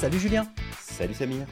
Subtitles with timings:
[0.00, 0.46] Salut Julien
[0.78, 1.44] Salut Samir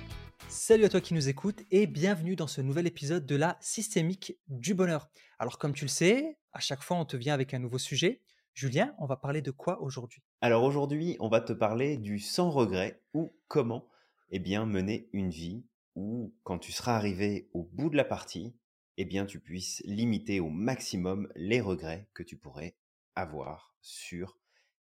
[0.48, 4.38] Salut à toi qui nous écoutes et bienvenue dans ce nouvel épisode de la systémique
[4.46, 5.08] du bonheur.
[5.40, 8.22] Alors comme tu le sais, à chaque fois on te vient avec un nouveau sujet.
[8.54, 10.22] Julien, on va parler de quoi aujourd'hui?
[10.42, 13.88] Alors aujourd'hui, on va te parler du sans regret ou comment
[14.30, 15.66] eh bien, mener une vie
[15.96, 18.56] où quand tu seras arrivé au bout de la partie,
[18.96, 22.76] eh bien, tu puisses limiter au maximum les regrets que tu pourrais
[23.16, 24.38] avoir sur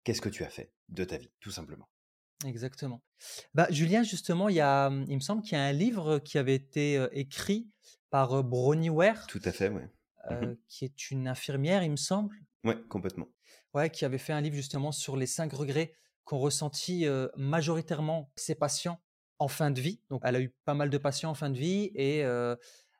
[0.04, 1.88] qu'est-ce que tu as fait de ta vie, tout simplement.
[2.44, 3.02] Exactement.
[3.54, 6.38] Bah, Julien, justement, il, y a, il me semble qu'il y a un livre qui
[6.38, 7.68] avait été écrit
[8.10, 9.82] par Bronnie Ware, Tout à fait, oui.
[10.30, 13.28] euh, qui est une infirmière, il me semble, Ouais, complètement.
[13.74, 15.92] ouais, qui avait fait un livre justement sur les cinq regrets
[16.24, 19.00] qu'ont ressentis euh, majoritairement ses patients
[19.38, 20.00] en fin de vie.
[20.10, 22.56] Donc, elle a eu pas mal de patients en fin de vie et euh,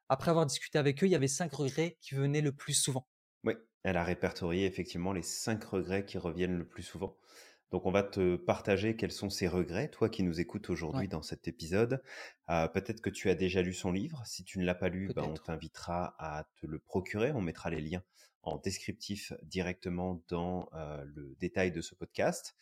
[0.09, 3.09] après avoir discuté avec eux, il y avait cinq regrets qui venaient le plus souvent.
[3.45, 7.17] Oui, elle a répertorié effectivement les cinq regrets qui reviennent le plus souvent.
[7.71, 11.09] Donc on va te partager quels sont ces regrets, toi qui nous écoutes aujourd'hui Ouais,
[11.09, 12.03] dans cet épisode.
[12.49, 14.23] Euh, peut-être que tu as déjà lu son livre.
[14.25, 17.33] Si tu ne l'as pas lu, ben, on t'invitera à te le procurer.
[17.33, 18.03] On mettra les liens
[18.43, 22.57] en descriptif directement dans euh, le détail de ce podcast.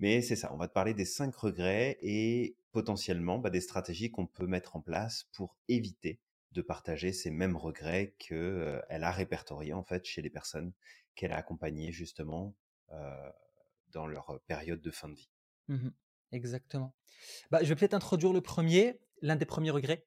[0.00, 4.10] Mais c'est ça, on va te parler des cinq regrets et potentiellement bah, des stratégies
[4.10, 6.18] qu'on peut mettre en place pour éviter
[6.52, 10.72] de partager ces mêmes regrets qu'elle a répertoriés en fait chez les personnes
[11.14, 12.54] qu'elle a accompagnées justement
[12.92, 13.30] euh,
[13.92, 15.30] dans leur période de fin de vie.
[15.68, 15.92] Mhm.
[16.32, 16.94] Exactement.
[17.50, 19.00] Bah, je vais peut-être introduire le premier.
[19.20, 20.06] L'un des premiers regrets,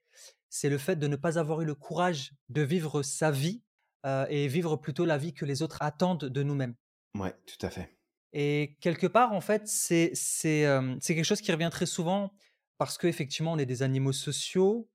[0.49, 3.63] c'est le fait de ne pas avoir eu le courage de vivre sa vie
[4.05, 6.75] euh, et vivre plutôt la vie que les autres attendent de nous-mêmes.
[7.13, 7.97] Ouais, tout à fait.
[8.33, 12.33] Et quelque part, en fait, c'est c'est euh, quelque chose qui revient très souvent
[12.77, 14.89] parce qu'effectivement, on est des animaux sociaux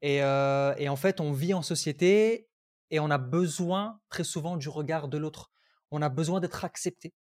[0.00, 2.48] et, euh, et en fait, on vit en société
[2.90, 5.52] et on a besoin très souvent du regard de l'autre.
[5.92, 7.14] On a besoin d'être accepté.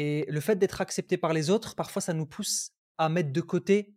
[0.00, 3.40] Et le fait d'être accepté par les autres, parfois, ça nous pousse à mettre de
[3.40, 3.96] côté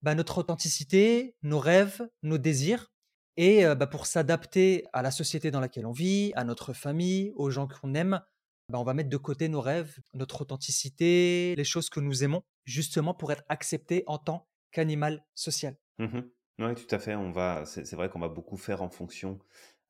[0.00, 2.90] bah, notre authenticité, nos rêves, nos désirs,
[3.36, 7.30] et euh, bah, pour s'adapter à la société dans laquelle on vit, à notre famille,
[7.36, 8.22] aux gens qu'on aime,
[8.70, 12.42] bah, on va mettre de côté nos rêves, notre authenticité, les choses que nous aimons,
[12.64, 15.76] justement pour être accepté en tant qu'animal social.
[15.98, 16.30] Mhm.
[16.58, 17.16] Ouais, tout à fait.
[17.16, 19.38] On va, c'est vrai qu'on va beaucoup faire en fonction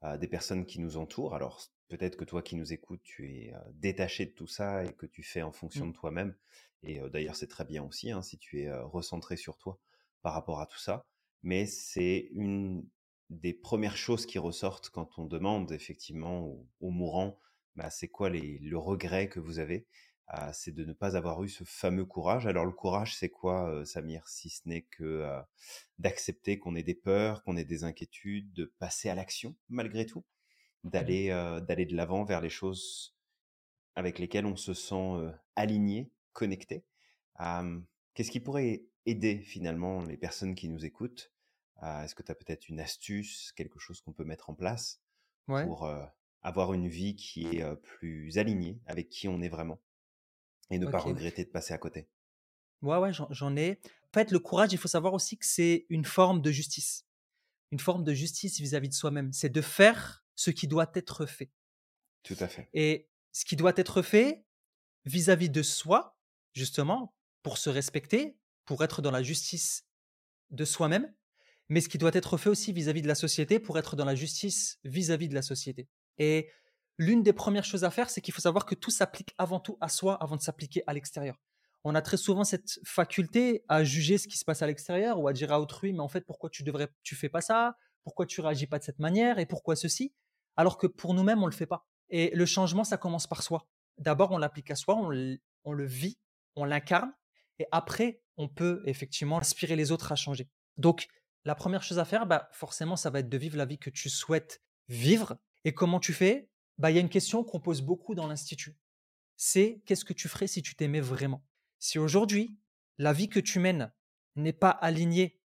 [0.02, 1.36] euh, des personnes qui nous entourent.
[1.36, 5.06] Alors peut-être que toi qui nous écoutes, tu es détaché de tout ça et que
[5.06, 5.90] tu fais en fonction Mm.
[5.92, 6.34] de toi-même.
[6.82, 9.78] Et d'ailleurs, c'est très bien aussi hein, si tu es recentré sur toi
[10.22, 11.06] par rapport à tout ça.
[11.42, 12.86] Mais c'est une
[13.30, 17.38] des premières choses qui ressortent quand on demande effectivement aux, aux mourants,
[17.76, 19.86] bah, c'est quoi les, le regret que vous avez?
[20.26, 22.46] Ah, C'est de ne pas avoir eu ce fameux courage.
[22.46, 25.40] Alors le courage, c'est quoi, euh, Samir, si ce n'est que euh,
[25.98, 30.24] d'accepter qu'on ait des peurs, qu'on ait des inquiétudes, de passer à l'action malgré tout?
[30.84, 33.16] D'aller euh, d'aller de l'avant vers les choses
[33.96, 36.84] avec lesquelles on se sent euh, aligné, connecté.
[37.40, 37.80] Euh,
[38.14, 41.32] Qu'est-ce qui pourrait aider finalement les personnes qui nous écoutent?
[41.82, 45.02] Est-ce que tu as peut-être une astuce, quelque chose qu'on peut mettre en place
[45.48, 45.90] Ouais, pour
[46.42, 49.82] avoir une vie qui est plus alignée avec qui on est vraiment
[50.70, 52.08] et ne pas regretter de passer à côté?
[52.82, 53.80] Ouais, ouais, j'en j'en ai.
[53.84, 57.06] En fait, le courage, il faut savoir aussi que c'est une forme de justice.
[57.72, 59.32] Une forme de justice vis-à-vis de soi-même.
[59.32, 61.50] C'est de faire ce qui doit être fait.
[62.22, 62.68] Tout à fait.
[62.72, 64.44] Et ce qui doit être fait
[65.04, 66.16] vis-à-vis de soi,
[66.52, 69.86] justement, pour se respecter, pour être dans la justice
[70.50, 71.12] de soi-même,
[71.68, 74.14] mais ce qui doit être fait aussi vis-à-vis de la société pour être dans la
[74.14, 75.88] justice vis-à-vis de la société.
[76.18, 76.50] Et
[76.98, 79.76] l'une des premières choses à faire, c'est qu'il faut savoir que tout s'applique avant tout
[79.80, 81.36] à soi avant de s'appliquer à l'extérieur.
[81.82, 85.28] On a très souvent cette faculté à juger ce qui se passe à l'extérieur ou
[85.28, 87.76] à dire à autrui, mais en fait, pourquoi tu devrais, tu fais pas ça?
[88.04, 89.38] Pourquoi tu réagis pas de cette manière?
[89.38, 90.14] Et pourquoi ceci?
[90.56, 91.86] Alors que pour nous-mêmes, on le fait pas.
[92.10, 93.68] Et le changement, ça commence par soi.
[93.98, 96.18] D'abord, on l'applique à soi, on le, on le vit,
[96.56, 97.12] on l'incarne,
[97.58, 100.48] et après, on peut effectivement inspirer les autres à changer.
[100.76, 101.08] Donc,
[101.44, 103.90] la première chose à faire, bah, forcément, ça va être de vivre la vie que
[103.90, 105.38] tu souhaites vivre.
[105.64, 106.48] Et comment tu fais?
[106.78, 108.76] Bah, Il y a une question qu'on pose beaucoup dans l'Institut.
[109.36, 111.44] C'est qu'est-ce que tu ferais si tu t'aimais vraiment?
[111.78, 112.58] Si aujourd'hui,
[112.98, 113.92] la vie que tu mènes
[114.36, 115.40] n'est pas alignée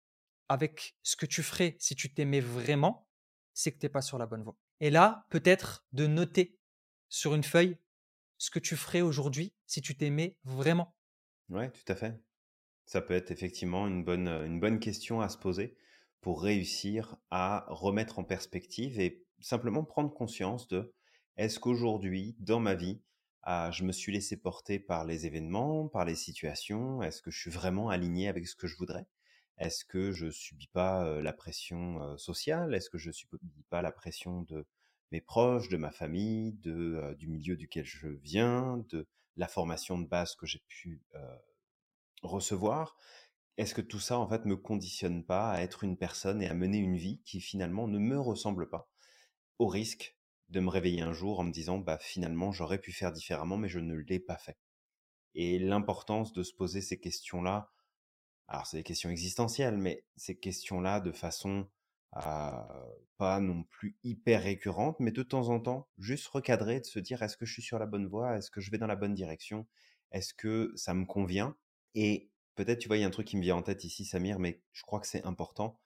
[0.48, 3.08] avec ce que tu ferais si tu t'aimais vraiment,
[3.54, 4.56] c'est que tu n'es pas sur la bonne voie.
[4.80, 6.58] Et là, peut-être de noter
[7.08, 7.78] sur une feuille
[8.38, 10.94] ce que tu ferais aujourd'hui si tu t'aimais vraiment.
[11.48, 12.20] Ouais, tout à fait.
[12.86, 15.76] Ça peut être effectivement une bonne, euh, question à se poser
[16.20, 20.94] pour réussir à remettre en perspective et simplement prendre conscience de
[21.36, 23.02] est-ce qu'aujourd'hui, dans ma vie,
[23.42, 27.02] ah, je me suis laissé porter par les événements, par les situations?
[27.02, 29.06] Est-ce que je suis vraiment aligné avec ce que je voudrais?
[29.58, 32.74] Est-ce que je subis pas la pression sociale?
[32.74, 33.38] Est-ce que je subis
[33.70, 34.66] pas la pression de
[35.12, 39.06] mes proches, de ma famille, de, du milieu duquel je viens, de
[39.36, 41.00] la formation de base que j'ai pu
[42.22, 42.96] recevoir?
[43.56, 46.54] Est-ce que tout ça, en fait, me conditionne pas à être une personne et à
[46.54, 48.90] mener une vie qui finalement ne me ressemble pas,
[49.58, 50.16] au risque
[50.50, 53.70] de me réveiller un jour en me disant, bah finalement, j'aurais pu faire différemment, mais
[53.70, 54.58] je ne l'ai pas fait.
[55.34, 57.70] Et l'importance de se poser ces questions-là,
[58.48, 61.68] alors c'est des questions existentielles, mais ces questions-là de façon
[63.18, 67.22] pas non plus hyper récurrente, mais de temps en temps, juste recadrer, de se dire
[67.22, 69.14] est-ce que je suis sur la bonne voie, est-ce que je vais dans la bonne
[69.14, 69.66] direction,
[70.12, 71.56] est-ce que ça me convient?
[71.94, 74.04] Et peut-être, tu vois, il y a un truc qui me vient en tête ici,
[74.04, 75.78] Samir, mais je crois que c'est important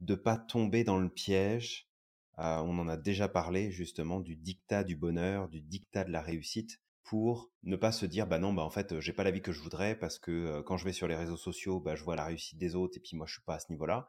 [0.00, 1.88] de pas tomber dans le piège.
[2.36, 6.80] on en a déjà parlé justement du dictat du bonheur, du dictat de la réussite,
[7.08, 9.52] pour ne pas se dire bah non bah en fait j'ai pas la vie que
[9.52, 12.26] je voudrais parce que quand je vais sur les réseaux sociaux bah je vois la
[12.26, 14.08] réussite des autres et puis moi je suis pas à ce niveau-là.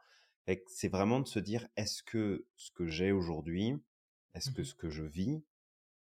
[0.66, 3.76] C'est vraiment de se dire, est-ce que ce que j'ai aujourd'hui,
[4.34, 5.42] est-ce que Mmh ce que je vis,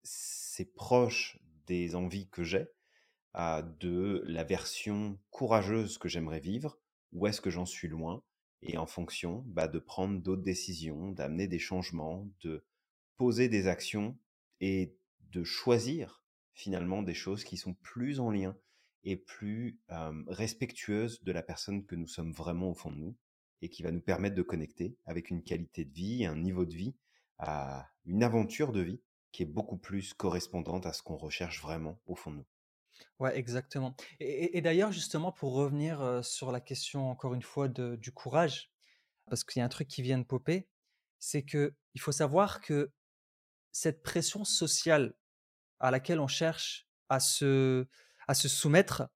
[0.02, 2.66] c'est proche des envies que j'ai,
[3.34, 6.78] de la version courageuse que j'aimerais vivre,
[7.12, 8.22] ou est-ce que j'en suis loin
[8.62, 12.64] Et en fonction, bah, de prendre d'autres décisions, d'amener des changements, de
[13.16, 14.18] poser des actions
[14.60, 14.96] et
[15.30, 16.23] de choisir
[16.54, 18.56] finalement des choses qui sont plus en lien
[19.02, 19.78] et plus
[20.28, 23.16] respectueuses de la personne que nous sommes vraiment au fond de nous
[23.60, 26.74] et qui va nous permettre de connecter avec une qualité de vie, un niveau de
[26.74, 26.96] vie,
[28.04, 29.02] une aventure de vie
[29.32, 32.46] qui est beaucoup plus correspondante à ce qu'on recherche vraiment au fond de nous.
[33.18, 33.96] Ouais, exactement.
[34.20, 38.70] Et, d'ailleurs, justement, pour revenir sur la question, encore une fois, du courage,
[39.26, 40.68] parce qu'il y a un truc qui vient de popper,
[41.18, 42.92] c'est que il faut savoir que
[43.72, 45.14] cette pression sociale
[45.80, 47.86] à laquelle on cherche à se,
[48.32, 49.08] soumettre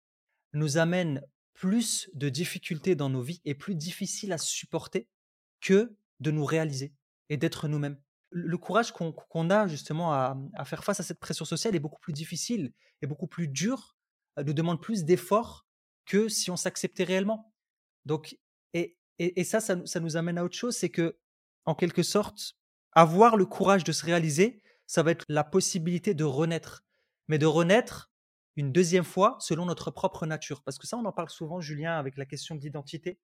[0.52, 1.22] nous amène
[1.54, 5.08] plus de difficultés dans nos vies et plus difficile à supporter
[5.60, 6.92] que de nous réaliser
[7.28, 7.98] et d'être nous-mêmes.
[8.30, 12.12] Le courage qu'on a justement à, faire face à cette pression sociale est beaucoup plus
[12.12, 12.72] difficile
[13.02, 13.96] et beaucoup plus dur,
[14.38, 15.66] euh, nous demande plus d'efforts
[16.04, 17.52] que si on s'acceptait réellement.
[18.04, 18.38] Donc,
[19.20, 21.18] et, ça, ça, nous amène à autre chose, c'est que,
[21.64, 22.54] en quelque sorte,
[22.92, 26.84] avoir le courage de se réaliser, ça va être la possibilité de renaître.
[27.28, 28.10] Mais de renaître
[28.56, 30.62] une deuxième fois selon notre propre nature.
[30.62, 33.20] Parce que ça, on en parle souvent, Julien, avec la question d'identité.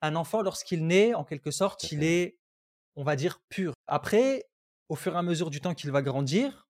[0.00, 2.38] Un enfant, lorsqu'il naît, en quelque sorte, il est,
[2.94, 3.74] on va dire, pur.
[3.88, 4.44] Après,
[4.88, 6.68] au fur et à mesure du temps qu'il va grandir,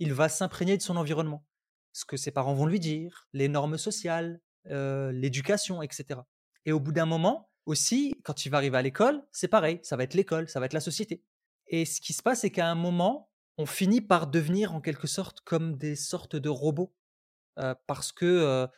[0.00, 1.46] il va s'imprégner de son environnement.
[1.92, 6.20] Ce que ses parents vont lui dire, les normes sociales, euh, l'éducation, etc.
[6.66, 9.96] Et au bout d'un moment, aussi, quand il va arriver à l'école, c'est pareil, ça
[9.96, 11.22] va être l'école, ça va être la société.
[11.68, 13.29] Et ce qui se passe, c'est qu'à un moment,
[13.60, 16.94] on finit par devenir en quelque sorte comme des sortes de robots
[17.86, 18.68] parce que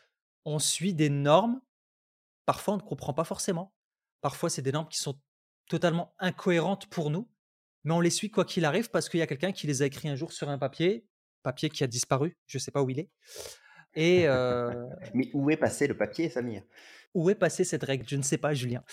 [0.45, 1.61] on suit des normes.
[2.45, 3.73] Parfois, on ne comprend pas forcément.
[4.21, 5.17] Parfois, c'est des normes qui sont
[5.69, 7.29] totalement incohérentes pour nous,
[7.85, 9.85] mais on les suit quoi qu'il arrive parce qu'il y a quelqu'un qui les a
[9.85, 11.07] écrits un jour sur un papier,
[11.43, 13.09] papier qui a disparu, je ne sais pas où il est.
[13.95, 14.27] Et
[15.13, 16.63] mais où est passé le papier, Samir?
[17.13, 18.05] Où est passée cette règle?
[18.07, 18.83] Je ne sais pas, Julien.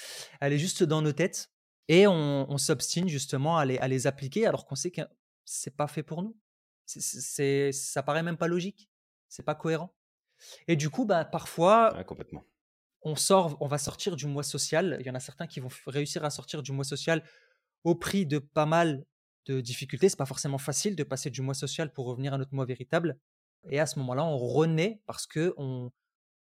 [0.40, 1.50] Elle est juste dans nos têtes
[1.88, 5.00] et on, s'obstine justement à les, à les appliquer alors qu'on sait que
[5.50, 6.36] c'est pas fait pour nous.
[6.86, 8.90] C'est, ça paraît même pas logique
[9.30, 9.94] c'est pas cohérent.
[10.68, 12.44] Et du coup, bah, parfois, complètement.
[13.02, 14.98] on sort, on va sortir du mois social.
[15.00, 17.24] Il y en a certains qui vont réussir à sortir du mois social
[17.84, 19.06] au prix de pas mal
[19.46, 20.08] de difficultés.
[20.08, 23.18] C'est pas forcément facile de passer du mois social pour revenir à notre mois véritable.
[23.70, 25.90] Et à ce moment-là, on renaît parce que on,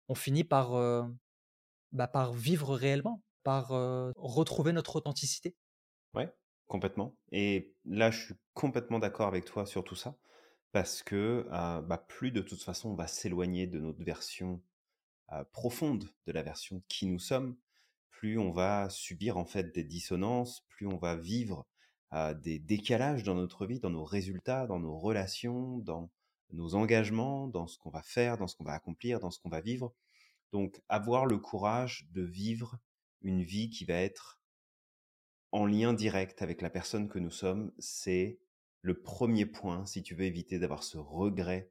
[0.09, 1.05] on finit par, euh,
[1.93, 5.57] bah, par vivre réellement, par euh, retrouver notre authenticité.
[6.73, 7.15] Complètement.
[7.33, 10.17] Et là, je suis complètement d'accord avec toi sur tout ça
[10.73, 14.63] parce que bah, plus de toute façon on va s'éloigner de notre version
[15.53, 17.59] profonde de la version qui nous sommes,
[18.09, 21.67] plus on va subir en fait des dissonances, plus on va vivre
[22.41, 26.11] des décalages dans notre vie, dans nos résultats, dans nos relations, dans
[26.55, 29.51] nos engagements, dans ce qu'on va faire, dans ce qu'on va accomplir, dans ce qu'on
[29.51, 29.93] va vivre.
[30.53, 32.79] Donc avoir le courage de vivre
[33.21, 34.39] une vie qui va être
[35.53, 38.41] en lien direct avec la personne que nous sommes, c'est
[38.81, 41.71] le premier point, si tu veux éviter d'avoir ce regret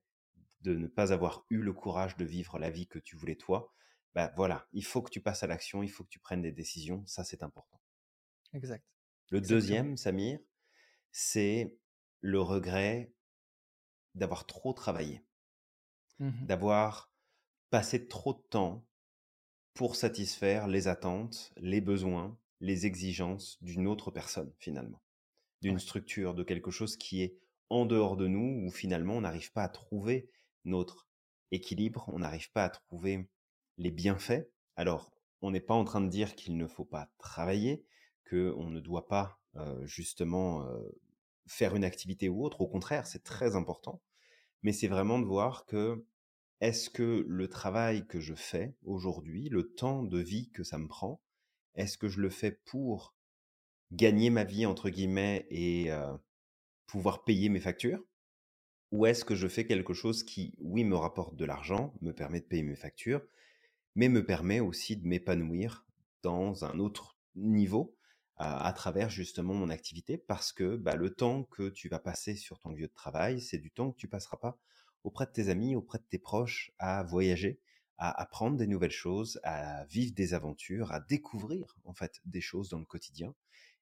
[0.61, 3.73] de ne pas avoir eu le courage de vivre la vie que tu voulais toi,
[4.13, 6.51] bah voilà, il faut que tu passes à l'action, il faut que tu prennes des
[6.51, 7.81] décisions, ça c'est important.
[8.53, 8.85] Exact.
[9.29, 10.39] Le deuxième, Samir,
[11.11, 11.77] c'est
[12.19, 13.13] le regret
[14.13, 15.25] d'avoir trop travaillé,
[16.19, 17.11] mmh d'avoir
[17.69, 18.85] passé trop de temps
[19.73, 25.01] pour satisfaire les attentes, les besoins, les exigences d'une autre personne finalement
[25.61, 27.37] d'une structure, de quelque chose qui est
[27.69, 30.27] en dehors de nous, où finalement on n'arrive pas à trouver
[30.65, 31.07] notre
[31.51, 33.29] équilibre, on n'arrive pas à trouver
[33.77, 34.49] les bienfaits.
[34.75, 37.85] Alors, on n'est pas en train de dire qu'il ne faut pas travailler,
[38.27, 39.39] qu'on ne doit pas
[39.83, 40.67] justement
[41.45, 42.61] faire une activité ou autre.
[42.61, 44.01] Au contraire, c'est très important.
[44.63, 46.05] Mais c'est vraiment de voir que
[46.59, 50.87] est-ce que le travail que je fais aujourd'hui, le temps de vie que ça me
[50.87, 51.21] prend,
[51.75, 53.15] est-ce que je le fais pour
[53.91, 55.89] gagner ma vie entre guillemets et
[56.85, 58.03] pouvoir payer mes factures?
[58.91, 62.41] Ou est-ce que je fais quelque chose qui, oui, me rapporte de l'argent, me permet
[62.41, 63.21] de payer mes factures,
[63.95, 65.85] mais me permet aussi de m'épanouir
[66.23, 67.95] dans un autre niveau
[68.35, 70.17] à, travers justement mon activité?
[70.17, 73.59] Parce que bah, le temps que tu vas passer sur ton lieu de travail, c'est
[73.59, 74.59] du temps que tu passeras pas
[75.03, 77.59] auprès de tes amis, auprès de tes proches, à voyager,
[78.01, 82.67] à apprendre des nouvelles choses, à vivre des aventures, à découvrir en fait des choses
[82.67, 83.36] dans le quotidien.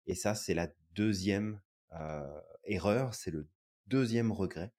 [0.07, 1.61] Et ça, c'est la deuxième
[1.93, 3.47] euh, erreur, c'est le
[3.87, 4.73] deuxième regret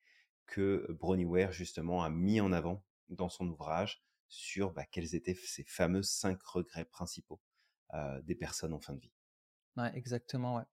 [0.46, 5.34] que Bronnie Ware justement a mis en avant dans son ouvrage sur bah, quels étaient
[5.34, 7.40] ces fameux cinq regrets principaux
[7.94, 9.12] euh, des personnes en fin de vie.
[9.78, 10.56] Ouais, exactement.
[10.56, 10.64] Ouais.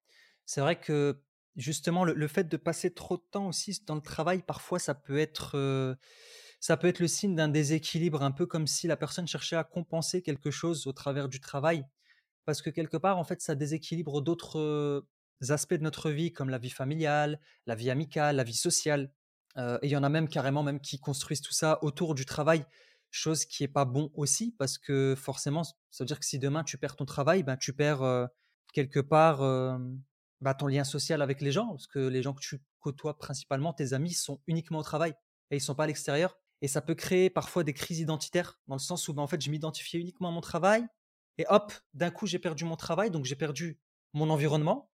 [0.46, 1.24] C'est vrai que
[1.56, 5.20] justement le, fait de passer trop de temps aussi dans le travail, parfois ça peut
[5.20, 5.96] être euh,
[6.60, 9.64] ça peut être le signe d'un déséquilibre, un peu comme si la personne cherchait à
[9.64, 11.86] compenser quelque chose au travers du travail,
[12.46, 15.06] parce que quelque part en fait ça déséquilibre d'autres
[15.50, 19.12] aspects de notre vie comme la vie familiale, la vie amicale, la vie sociale.
[19.58, 22.66] et il y en a même carrément même qui construisent tout ça autour du travail
[23.12, 26.64] chose qui est pas bon aussi parce que forcément, ça veut dire que si demain
[26.64, 28.30] tu perds ton travail, ben tu perds
[28.74, 29.40] quelque part
[30.42, 33.74] bah, ton lien social avec les gens parce que les gens que tu côtoies principalement,
[33.74, 35.14] tes amis, sont uniquement au travail
[35.52, 36.38] et ils sont pas à l'extérieur.
[36.62, 39.42] Et ça peut créer parfois des crises identitaires dans le sens où ben, en fait
[39.42, 40.86] je m'identifiais uniquement à mon travail
[41.38, 43.80] et hop, d'un coup j'ai perdu mon travail, donc j'ai perdu
[44.14, 44.90] mon environnement,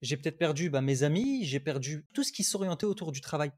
[0.00, 3.50] j'ai peut-être perdu bah, mes amis, j'ai perdu tout ce qui s'orientait autour du travail.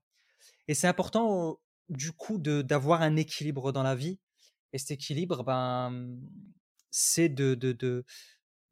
[0.69, 4.19] Et c'est important du coup d'avoir un équilibre dans la vie.
[4.73, 6.17] Et cet équilibre, ben,
[6.90, 8.05] c'est de, de, de,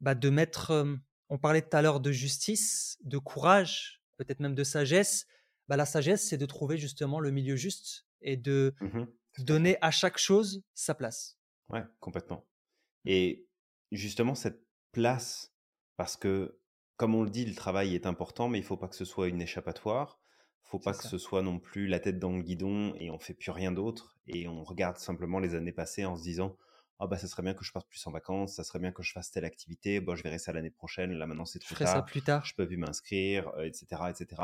[0.01, 0.97] bah, de mettre,
[1.29, 5.27] on parlait tout à l'heure de justice, de courage, peut-être même de sagesse.
[5.67, 9.05] Bah, la sagesse, c'est de trouver justement le milieu juste et de mmh
[9.37, 11.37] donner à chaque chose sa place.
[11.69, 12.45] Ouais, complètement.
[13.05, 13.47] Et
[13.93, 15.53] justement, cette place,
[15.95, 16.59] parce que,
[16.97, 19.05] comme on le dit, le travail est important, mais il ne faut pas que ce
[19.05, 20.19] soit une échappatoire
[20.69, 23.33] faut pas que ce soit non plus la tête dans le guidon et on fait
[23.33, 26.55] plus rien d'autre et on regarde simplement les années passées en se disant
[26.99, 29.01] ah bah ça serait bien que je parte plus en vacances, ça serait bien que
[29.01, 31.83] je fasse telle activité, bon je verrai ça l'année prochaine, là maintenant c'est trop je
[31.83, 34.41] tard, ça plus tard, je peux plus m'inscrire, etc., euh, etc.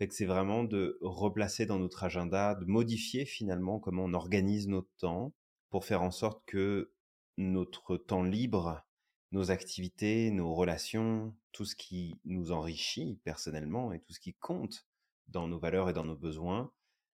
[0.00, 4.90] Que c'est vraiment de replacer dans notre agenda, de modifier finalement comment on organise notre
[4.98, 5.32] temps
[5.70, 6.92] pour faire en sorte que
[7.38, 8.84] notre temps libre,
[9.32, 14.86] nos activités, nos relations, tout ce qui nous enrichit personnellement et tout ce qui compte
[15.28, 16.70] dans nos valeurs et dans nos besoins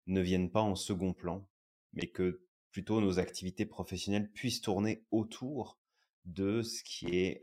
[0.06, 1.48] ne viennent pas en second plan,
[1.92, 5.78] mais que plutôt nos activités professionnelles puissent tourner autour
[6.24, 7.40] de ce qui est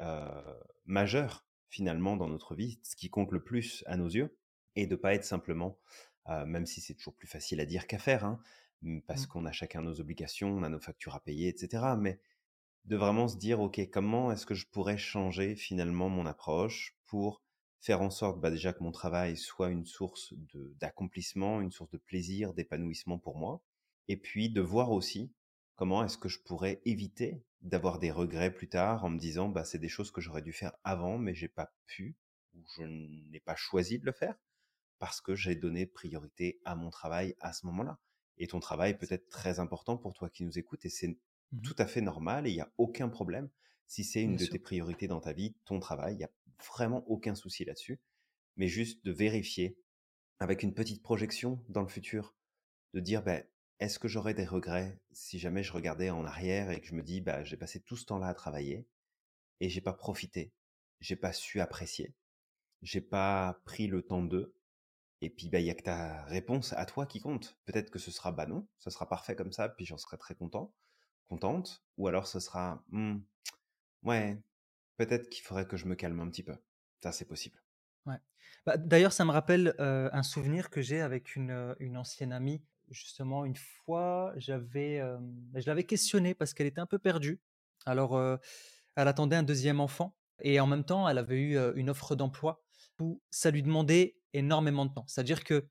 [0.85, 4.37] majeur finalement dans notre vie, ce qui compte le plus à nos yeux,
[4.77, 5.77] et de pas être simplement,
[6.27, 8.39] même si c'est toujours plus facile à dire qu'à faire, hein,
[9.07, 9.27] parce mmh.
[9.27, 11.83] qu'on a chacun nos obligations, on a nos factures à payer, etc.
[11.97, 12.19] Mais
[12.85, 17.41] de vraiment se dire, ok, comment est-ce que je pourrais changer finalement mon approche pour
[17.81, 20.33] faire en sorte bah, déjà que mon travail soit une source
[20.79, 23.61] d'accomplissement, une source de plaisir, d'épanouissement pour moi,
[24.07, 25.33] et puis de voir aussi
[25.75, 29.63] comment est-ce que je pourrais éviter d'avoir des regrets plus tard en me disant bah
[29.63, 32.15] c'est des choses que j'aurais dû faire avant mais j'ai pas pu
[32.53, 34.35] ou je n'ai pas choisi de le faire
[34.99, 37.99] parce que j'ai donné priorité à mon travail à ce moment-là.
[38.37, 41.15] Et ton travail peut être très important pour toi qui nous écoutes et c'est mmh
[41.63, 43.49] tout à fait normal et il n'y a aucun problème
[43.87, 46.31] si c'est une de tes priorités dans ta vie, ton travail, il n'y a
[46.75, 47.99] vraiment aucun souci là-dessus.
[48.57, 49.77] Mais juste de vérifier
[50.39, 52.35] avec une petite projection dans le futur,
[52.93, 53.43] de dire, ben,
[53.79, 57.03] est-ce que j'aurais des regrets si jamais je regardais en arrière et que je me
[57.03, 58.87] dis, bah, j'ai passé tout ce temps-là à travailler
[59.59, 60.53] et j'ai pas profité,
[60.99, 62.13] j'ai pas su apprécier,
[62.81, 64.53] j'ai pas pris le temps d'eux.
[65.21, 67.57] Et puis, bah, il y a que ta réponse à toi qui compte.
[67.65, 70.35] Peut-être que ce sera, bah non, ça sera parfait comme ça, puis j'en serai très
[70.35, 70.73] content,
[71.27, 71.83] contente.
[71.97, 73.19] Ou alors ce sera, «Mmh,
[74.03, 74.41] Ouais,
[74.97, 76.55] peut-être qu'il faudrait que je me calme un petit peu.
[77.03, 77.61] Ça, c'est possible.
[78.05, 78.17] Ouais.
[78.65, 82.63] Bah, d'ailleurs, ça me rappelle un souvenir que j'ai avec une, une ancienne amie.
[82.89, 87.41] Justement, une fois, j'avais, bah, je l'avais questionnée parce qu'elle était un peu perdue.
[87.85, 88.19] Alors,
[88.95, 92.63] elle attendait un deuxième enfant et en même temps, elle avait eu une offre d'emploi
[92.99, 95.05] où ça lui demandait énormément de temps.
[95.07, 95.67] C'est-à-dire que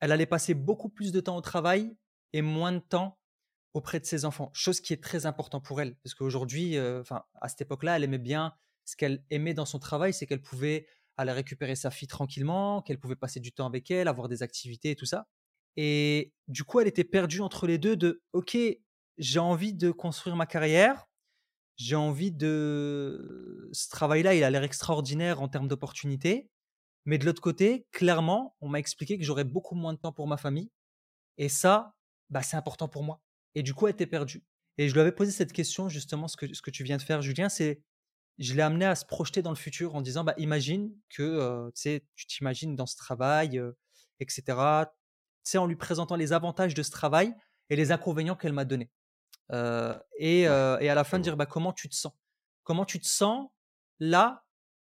[0.00, 1.96] elle allait passer beaucoup plus de temps au travail
[2.32, 3.18] et moins de temps
[3.72, 7.02] auprès de ses enfants, chose qui est très important pour elle, parce qu'aujourd'hui, euh,
[7.40, 8.54] à cette époque-là, elle aimait bien
[8.86, 10.86] ce qu'elle aimait dans son travail, c'est qu'elle pouvait
[11.18, 14.92] aller récupérer sa fille tranquillement, qu'elle pouvait passer du temps avec elle, avoir des activités
[14.92, 15.26] et tout ça.
[15.76, 18.56] Et du coup, elle était perdue entre les deux de OK,
[19.18, 21.06] j'ai envie de construire ma carrière,
[21.76, 26.48] j'ai envie de ce travail-là, il a l'air extraordinaire en termes d'opportunités,
[27.06, 30.26] mais de l'autre côté, clairement, on m'a expliqué que j'aurais beaucoup moins de temps pour
[30.26, 30.70] ma famille,
[31.38, 31.94] et ça,
[32.30, 33.22] bah, c'est important pour moi.
[33.54, 34.44] Et du coup, elle était perdue.
[34.78, 37.02] Et je lui avais posé cette question, justement, ce que, ce que tu viens de
[37.02, 37.80] faire, Julien, c'est
[38.38, 41.70] je l'ai amené à se projeter dans le futur en disant bah, imagine que euh,
[41.74, 43.72] tu t'imagines dans ce travail, euh,
[44.20, 44.84] etc.
[45.54, 47.34] En lui présentant les avantages de ce travail
[47.70, 48.90] et les inconvénients qu'elle m'a donnés.
[49.52, 52.12] Euh, et, et, à la fin, de dire bah, comment tu te sens?
[52.64, 53.48] Comment tu te sens
[54.00, 54.44] là,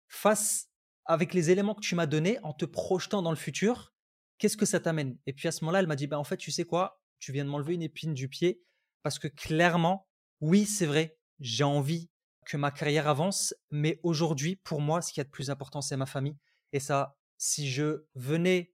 [0.08, 0.67] face
[1.08, 3.94] avec les éléments que tu m'as donnés, en te projetant dans le futur
[4.38, 5.18] Qu'est-ce que ça t'amène?
[5.26, 7.02] Et puis à ce moment-là, elle m'a dit bah, en fait, tu sais quoi?
[7.20, 8.62] Tu viens de m'enlever une épine du pied
[9.02, 10.08] parce que clairement,
[10.42, 12.10] oui, c'est vrai, j'ai envie
[12.46, 15.98] que ma carrière avance, mais aujourd'hui, pour moi, ce qui est de plus important, c'est
[15.98, 16.38] ma famille.
[16.72, 18.74] Et ça, si je venais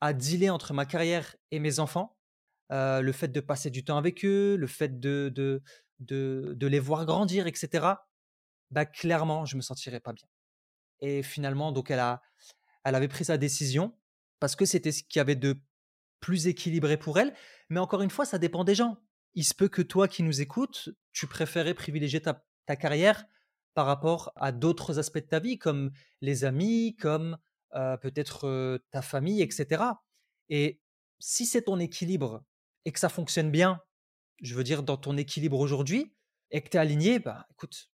[0.00, 2.16] à dealer entre ma carrière et mes enfants,
[2.70, 5.62] euh, le fait de passer du temps avec eux, le fait de, de,
[6.00, 7.86] de, les voir grandir, etc.,
[8.70, 10.26] bah, clairement, je me sentirais pas bien.
[11.02, 12.22] Et finalement, donc, elle, a,
[12.84, 13.94] elle avait pris sa décision
[14.40, 15.60] parce que c'était ce qui avait de
[16.20, 17.34] plus équilibré pour elle.
[17.68, 18.96] Mais encore une fois, ça dépend des gens.
[19.34, 22.42] Il se peut que toi qui nous écoutes, tu préférais privilégier ta,
[22.76, 23.26] carrière
[23.74, 25.90] par rapport à d'autres aspects de ta vie, comme
[26.22, 27.36] les amis, comme
[28.00, 29.82] peut-être ta famille, etc.
[30.48, 30.80] Et
[31.18, 32.44] si c'est ton équilibre
[32.84, 33.80] et que ça fonctionne bien,
[34.40, 36.14] je veux dire, dans ton équilibre aujourd'hui,
[36.50, 37.90] et que tu es aligné, bah, écoute,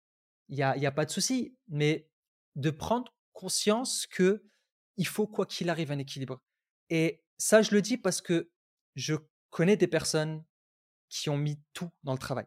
[0.50, 1.57] il n'y a, y a pas de souci.
[1.67, 2.09] Mais
[2.55, 4.43] de prendre conscience que
[4.97, 6.41] il faut, quoi qu'il arrive, un équilibre.
[6.89, 8.50] Et ça, je le dis parce que
[8.95, 9.15] je
[9.50, 10.45] connais des personnes
[11.09, 12.45] qui ont mis tout dans le travail.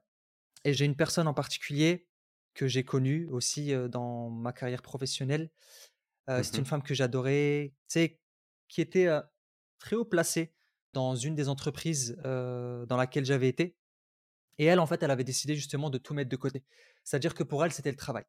[0.64, 2.08] Et j'ai une personne en particulier
[2.54, 5.50] que j'ai connue aussi dans ma carrière professionnelle.
[6.26, 9.08] Mmh c'est une femme que j'adorais, qui était
[9.78, 10.54] très haut placée
[10.92, 13.76] dans une des entreprises dans laquelle j'avais été.
[14.58, 16.64] Et elle, en fait, elle avait décidé justement de tout mettre de côté.
[17.04, 18.24] C'est-à-dire que pour elle, c'était le travail.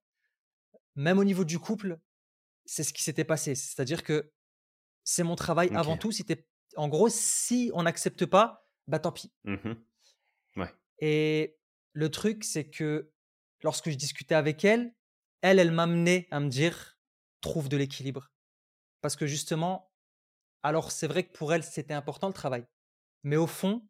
[0.99, 1.97] Même au niveau du couple,
[2.65, 3.55] c'est ce qui s'était passé.
[3.55, 4.33] C'est-à-dire que
[5.05, 6.11] c'est mon travail avant tout.
[6.11, 6.25] Si
[6.75, 9.31] en gros, si on n'accepte pas, bah tant pis.
[9.45, 9.75] Mmh
[10.57, 10.73] ouais.
[10.99, 11.57] Et
[11.93, 13.13] le truc, c'est que
[13.63, 14.93] lorsque je discutais avec elle,
[15.39, 16.99] elle, elle m'amenait à me dire
[17.39, 18.33] trouve de l'équilibre.
[18.99, 19.93] Parce que justement,
[20.63, 22.67] alors c'est vrai que pour elle, c'était important le travail.
[23.23, 23.87] Mais au fond,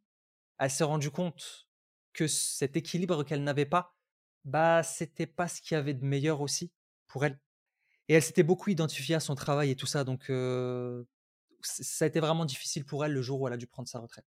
[0.60, 1.72] elle s'est rendue compte
[2.14, 3.98] que cet équilibre qu'elle n'avait pas,
[4.46, 6.72] bah, c'était pas ce qu'il y avait de meilleur aussi
[7.10, 7.42] pour elle.
[8.08, 10.04] Et elle s'était beaucoup identifiée à son travail et tout ça.
[10.06, 10.32] Donc,
[11.62, 14.00] ça a été vraiment difficile pour elle le jour où elle a dû prendre sa
[14.00, 14.26] retraite.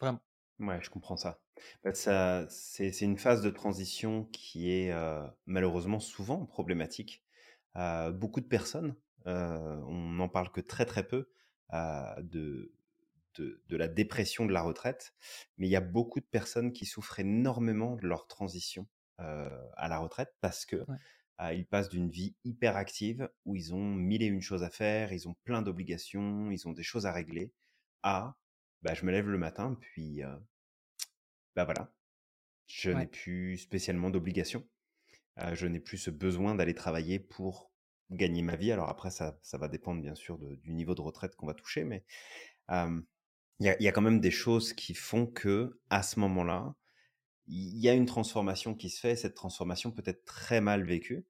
[0.00, 0.20] Vraiment.
[0.58, 1.40] Ouais, je comprends ça.
[1.84, 4.92] Bah, ça c'est une phase de transition qui est,
[5.46, 7.24] malheureusement souvent problématique.
[7.76, 11.30] beaucoup de personnes, on n'en parle que très, très peu,
[11.72, 12.72] de
[13.34, 15.14] de de la dépression de la retraite,
[15.58, 19.98] mais il y a beaucoup de personnes qui souffrent énormément de leur transition, à la
[19.98, 20.88] retraite parce que,
[21.52, 25.12] ils passent d'une vie hyper active où ils ont mille et une choses à faire,
[25.12, 27.52] ils ont plein d'obligations, ils ont des choses à régler,
[28.02, 28.36] à
[28.82, 30.22] bah, je me lève le matin, puis
[31.54, 31.92] bah voilà,
[32.66, 34.66] je n'ai plus spécialement d'obligation.
[35.52, 37.72] je n'ai plus ce besoin d'aller travailler pour
[38.10, 38.72] gagner ma vie.
[38.72, 41.84] Alors après, ça, ça va dépendre bien sûr du niveau de retraite qu'on va toucher,
[41.84, 42.04] mais
[42.70, 46.74] il y, a, y, a, quand même des choses qui font que à ce moment-là,
[47.48, 49.16] il y a une transformation qui se fait.
[49.16, 51.26] Cette transformation peut être très mal vécue.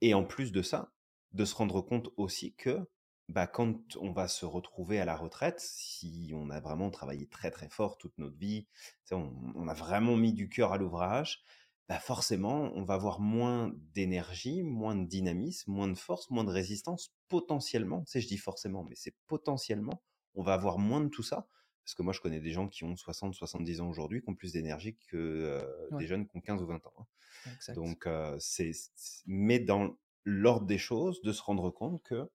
[0.00, 0.92] Et en plus de ça,
[1.32, 2.80] de se rendre compte aussi que
[3.28, 7.50] bah, quand on va se retrouver à la retraite, si on a vraiment travaillé très
[7.50, 8.66] très fort toute notre vie,
[9.10, 11.42] on, a vraiment mis du cœur à l'ouvrage,
[11.88, 16.50] bah forcément, on va avoir moins d'énergie, moins de dynamisme, moins de force, moins de
[16.50, 18.02] résistance, potentiellement.
[18.04, 20.02] Tu sais, je dis forcément, mais c'est potentiellement,
[20.34, 21.48] on va avoir moins de tout ça.
[21.84, 24.34] Parce que moi, je connais des gens qui ont 60, 70 ans aujourd'hui, qui ont
[24.34, 26.92] plus d'énergie que euh, des jeunes qui ont 15 ou 20 ans.
[26.98, 27.74] Hein.
[27.74, 28.70] Donc, euh, c'est,
[29.26, 32.30] mais dans l'ordre des choses, de se rendre compte que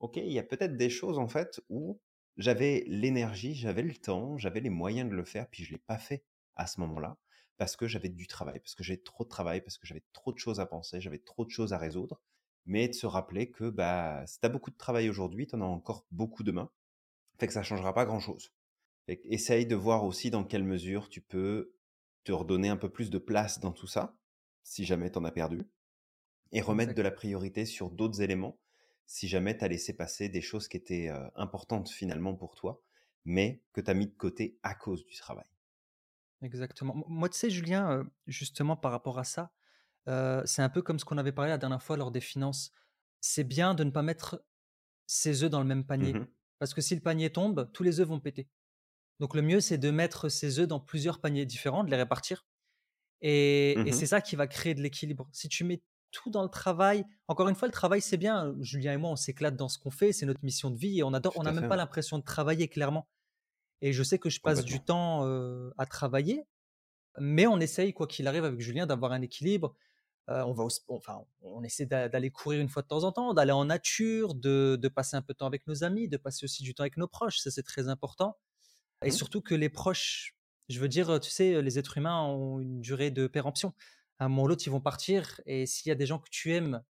[0.00, 2.00] ok, il y a peut-être des choses en fait où
[2.36, 5.98] j'avais l'énergie, j'avais le temps, j'avais les moyens de le faire, puis je l'ai pas
[5.98, 6.24] fait
[6.56, 7.18] à ce moment-là
[7.58, 10.32] parce que j'avais du travail, parce que j'avais trop de travail, parce que j'avais trop
[10.32, 12.20] de choses à penser, j'avais trop de choses à résoudre.
[12.66, 15.62] Mais de se rappeler que bah, si tu as beaucoup de travail aujourd'hui, tu en
[15.62, 16.70] as encore beaucoup demain.
[17.38, 18.52] Fait que ça changera pas grand-chose.
[19.08, 21.74] Essaye de voir aussi dans quelle mesure tu peux
[22.24, 24.18] te redonner un peu plus de place dans tout ça,
[24.62, 25.62] si jamais tu en as perdu,
[26.52, 28.58] et remettre de la priorité sur d'autres éléments
[29.08, 32.82] si jamais tu as laissé passer des choses qui étaient importantes finalement pour toi,
[33.24, 35.46] mais que tu as mis de côté à cause du travail.
[36.42, 36.94] Exactement.
[37.08, 39.50] Moi, tu sais, Julien, justement par rapport à ça,
[40.44, 42.70] c'est un peu comme ce qu'on avait parlé la dernière fois lors des finances.
[43.20, 44.44] C'est bien de ne pas mettre
[45.06, 46.12] ses œufs dans le même panier.
[46.12, 46.26] Mmh
[46.58, 48.46] Parce que si le panier tombe, tous les œufs vont péter.
[49.20, 52.46] Donc le mieux, c'est de mettre ses œufs dans plusieurs paniers différents, de les répartir.
[53.20, 55.28] Et, et mmh c'est ça qui va créer de l'équilibre.
[55.32, 57.04] Si tu mets tout dans le travail.
[57.26, 58.54] Encore une fois, le travail, c'est bien.
[58.60, 60.12] Julien et moi, on s'éclate dans ce qu'on fait.
[60.12, 61.34] C'est notre mission de vie et on adore.
[61.36, 63.08] on n'a même pas l'impression de travailler, clairement.
[63.80, 65.24] Et je sais que je passe du temps
[65.76, 66.44] à travailler,
[67.18, 69.74] Mais on essaye, quoi qu'il arrive, avec Julien, d'avoir un équilibre.
[70.28, 73.64] on va, enfin, on essaie d'aller courir une fois de temps en temps, d'aller en
[73.64, 76.74] nature, de, de, passer un peu de temps avec nos amis, de passer aussi du
[76.74, 77.38] temps avec nos proches.
[77.38, 78.36] Ça, c'est très important.
[79.04, 79.12] Et mmh.
[79.12, 80.36] surtout que les proches,
[80.68, 83.74] je veux dire, tu sais, les êtres humains ont une durée de péremption.
[84.18, 85.40] À un moment ou l'autre, ils vont partir.
[85.46, 86.82] Et s'il y a des gens que tu aimes,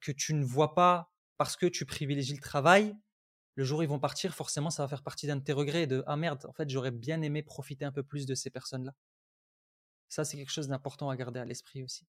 [0.00, 2.96] que tu ne vois pas parce que tu privilégies le travail,
[3.54, 5.86] le jour où ils vont partir, forcément, ça va faire partie d'un de tes regrets
[5.86, 8.94] de ah merde, en fait, j'aurais bien aimé profiter un peu plus de ces personnes-là.
[10.08, 12.06] Ça, c'est quelque chose d'important à garder à l'esprit aussi.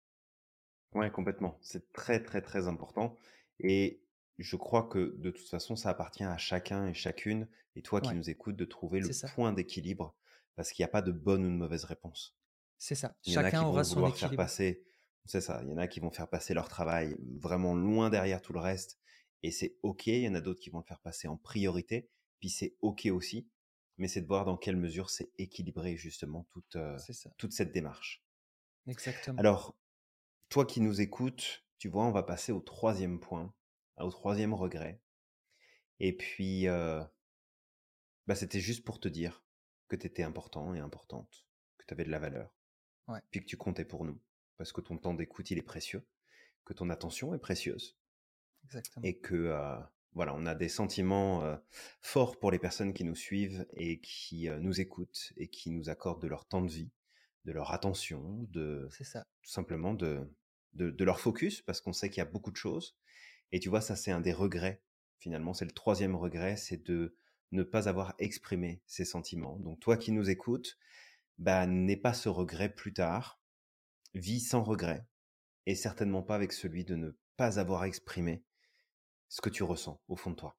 [0.93, 1.57] Ouais, complètement.
[1.61, 3.17] C'est très, très, très important.
[3.59, 4.01] Et
[4.37, 8.13] je crois que de toute façon, ça appartient à chacun et chacune, et toi qui
[8.13, 10.15] nous écoutes, de trouver le point d'équilibre,
[10.55, 12.35] parce qu'il n'y a pas de bonne ou de mauvaise réponse.
[12.77, 13.15] C'est ça.
[13.25, 14.17] chacun aura son équilibre.
[14.17, 14.83] Faire passer,
[15.25, 15.61] c'est ça.
[15.63, 18.59] Il y en a qui vont faire passer leur travail vraiment loin derrière tout le
[18.59, 18.99] reste,
[19.43, 20.07] et c'est ok.
[20.07, 23.07] Il y en a d'autres qui vont le faire passer en priorité, puis c'est ok
[23.11, 23.47] aussi.
[23.97, 26.97] Mais c'est de voir dans quelle mesure c'est équilibré justement toute, euh,
[27.37, 28.23] toute cette démarche.
[28.87, 29.37] Exactement.
[29.37, 29.77] Alors,
[30.49, 33.53] toi qui nous écoutes, tu vois, on va passer au troisième point,
[34.05, 35.01] au troisième regret.
[35.99, 37.03] Et puis, euh,
[38.27, 39.43] bah, c'était juste pour te dire
[39.87, 41.45] que tu étais important et importante,
[41.77, 42.55] que tu avais de la valeur,
[43.29, 44.19] puis que tu comptais pour nous,
[44.57, 46.03] parce que ton temps d'écoute, il est précieux,
[46.65, 47.97] que ton attention est précieuse,
[49.03, 49.79] et que euh,
[50.13, 51.57] voilà, on a des sentiments euh,
[51.99, 56.21] forts pour les personnes qui nous suivent et qui nous écoutent et qui nous accordent
[56.21, 56.91] de leur temps de vie,
[57.45, 59.25] de leur attention, de ça.
[59.43, 60.27] tout simplement de,
[60.73, 62.95] de leur focus, parce qu'on sait qu'il y a beaucoup de choses
[63.51, 64.81] et tu vois, ça, c'est un des regrets.
[65.19, 67.15] Finalement, c'est le troisième regret, c'est de
[67.51, 69.57] ne pas avoir exprimé ses sentiments.
[69.59, 70.77] Donc, toi qui nous écoutes,
[71.37, 73.41] bah, n'aie pas ce regret plus tard.
[74.13, 75.05] Vis sans regret.
[75.65, 78.43] Et certainement pas avec celui de ne pas avoir exprimé
[79.29, 80.57] ce que tu ressens au fond de toi.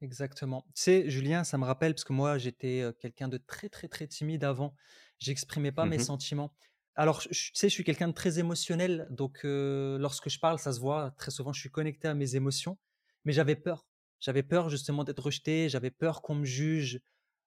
[0.00, 0.64] Exactement.
[0.74, 4.06] Tu sais, Julien, ça me rappelle, parce que moi, j'étais quelqu'un de très, très, très
[4.06, 4.74] timide avant.
[5.18, 6.54] J'exprimais pas mes mmh sentiments.
[7.00, 10.80] Alors, tu sais, je suis quelqu'un de très émotionnel, donc lorsque je parle, ça se
[10.80, 11.12] voit.
[11.16, 12.76] Très souvent, je suis connecté à mes émotions,
[13.24, 13.86] mais j'avais peur.
[14.18, 17.00] J'avais peur justement d'être rejeté, j'avais peur qu'on me juge,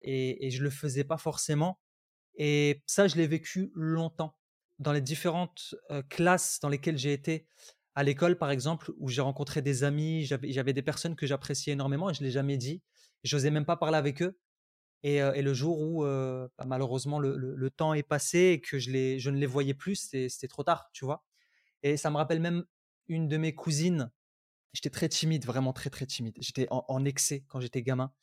[0.04, 1.82] et, et je le faisais pas forcément.
[2.36, 4.38] Et ça, je l'ai vécu longtemps
[4.80, 5.76] dans les différentes
[6.10, 7.46] classes dans lesquelles j'ai été.
[7.94, 12.10] À l'école, par exemple, où j'ai rencontré des amis, j'avais des personnes que j'appréciais énormément
[12.10, 12.82] et je l'ai jamais dit.
[13.26, 14.40] J'osais même pas parler avec eux.
[15.04, 19.46] Et, le jour où bah, malheureusement le, temps est passé et que je, ne les
[19.46, 21.24] voyais plus, c'était trop tard, tu vois?
[21.84, 22.66] Et ça me rappelle même
[23.08, 24.12] une de mes cousines.
[24.74, 26.36] J'étais très timide, vraiment très très timide.
[26.40, 28.14] J'étais en, excès quand j'étais gamin.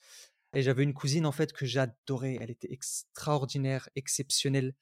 [0.55, 2.39] Et j'avais une cousine en fait que j'adorais.
[2.41, 4.75] Elle était extraordinaire, exceptionnelle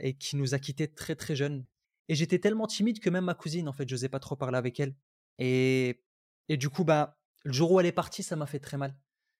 [0.00, 1.64] et qui nous a quittés très très jeunes.
[2.08, 4.58] Et j'étais tellement timide que même ma cousine en fait, je n'osais pas trop parler
[4.58, 4.94] avec elle.
[5.38, 6.02] Et,
[6.48, 8.94] et du coup, bah, le jour où elle est partie, ça m'a fait très mal.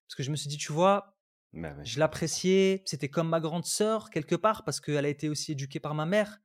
[0.06, 1.19] Parce que je me suis dit, tu vois,
[1.52, 5.52] bah, je l'appréciais, c'était comme ma grande sœur quelque part parce qu'elle a été aussi
[5.52, 6.40] éduquée par ma mère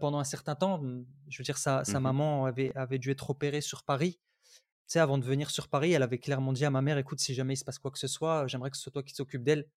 [0.00, 0.78] pendant un certain temps.
[0.78, 4.18] Mmh, je veux dire, sa, sa mmh maman avait, avait dû être opérée sur Paris.
[4.88, 7.20] Tu sais, avant de venir sur Paris, elle avait clairement dit à ma mère, écoute,
[7.20, 9.14] si jamais il se passe quoi que ce soit, j'aimerais que ce soit toi qui
[9.14, 9.68] t'occupes d'elle,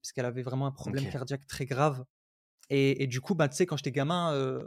[0.00, 2.04] parce qu'elle avait vraiment un problème cardiaque très grave.
[2.70, 4.58] Et, et, du coup, bah, tu sais, quand j'étais gamin,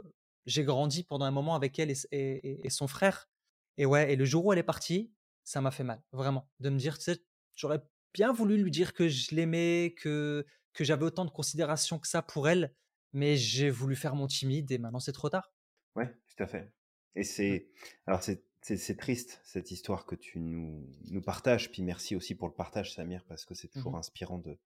[0.46, 3.28] j'ai grandi pendant un moment avec elle et, et, et, son frère.
[3.76, 5.12] Et ouais, et le jour où elle est partie,
[5.44, 7.24] ça m'a fait mal, vraiment, de me dire, tu sais,
[7.54, 12.08] j'aurais bien voulu lui dire que je l'aimais, que, que j'avais autant de considération que
[12.08, 12.74] ça pour elle,
[13.12, 15.52] mais j'ai voulu faire mon timide et maintenant c'est trop tard.
[15.96, 16.72] Ouais, tout à fait.
[17.16, 17.24] Et mmh.
[17.24, 17.68] c'est.
[18.06, 18.44] Alors, c'est.
[18.62, 22.94] C'est triste cette histoire que tu nous, nous partages, puis merci aussi pour le partage
[22.94, 24.58] Samir, parce que c'est mmh toujours inspirant de,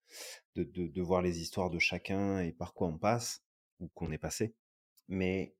[0.57, 3.45] de, de, de, voir les histoires de chacun et par quoi on passe,
[3.79, 4.57] ou qu'on est passé.
[5.07, 5.55] Mais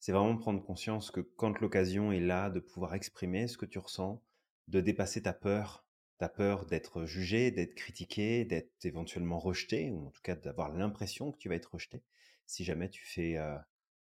[0.00, 3.78] c'est vraiment prendre conscience que quand l'occasion est là de pouvoir exprimer ce que tu
[3.78, 4.20] ressens,
[4.66, 5.85] de dépasser ta peur
[6.18, 11.32] tu peur d'être jugé, d'être critiqué, d'être éventuellement rejeté, ou en tout cas d'avoir l'impression
[11.32, 12.02] que tu vas être rejeté,
[12.46, 13.36] si jamais tu fais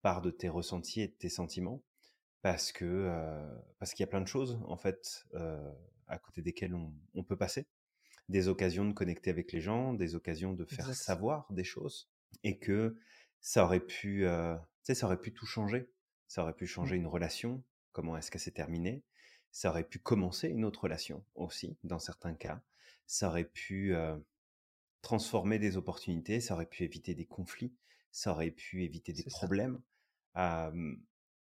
[0.02, 1.82] part de tes ressentis et de tes sentiments,
[2.42, 3.10] parce que
[3.78, 5.26] parce qu'il y a plein de choses en fait
[6.06, 7.66] à côté desquelles on, peut passer,
[8.28, 12.08] des occasions de connecter avec les gens, des occasions de faire savoir des choses,
[12.44, 12.96] et que
[13.40, 15.90] ça aurait pu, tu sais, ça aurait pu tout changer,
[16.28, 16.68] ça aurait pu mmh.
[16.68, 19.02] changer une relation, comment est-ce qu'elle s'est terminée,
[19.56, 22.60] ça aurait pu commencer une autre relation aussi, dans certains cas.
[23.06, 23.94] Ça aurait pu
[25.00, 27.74] transformer des opportunités, ça aurait pu éviter des conflits,
[28.12, 29.80] ça aurait pu éviter des problèmes.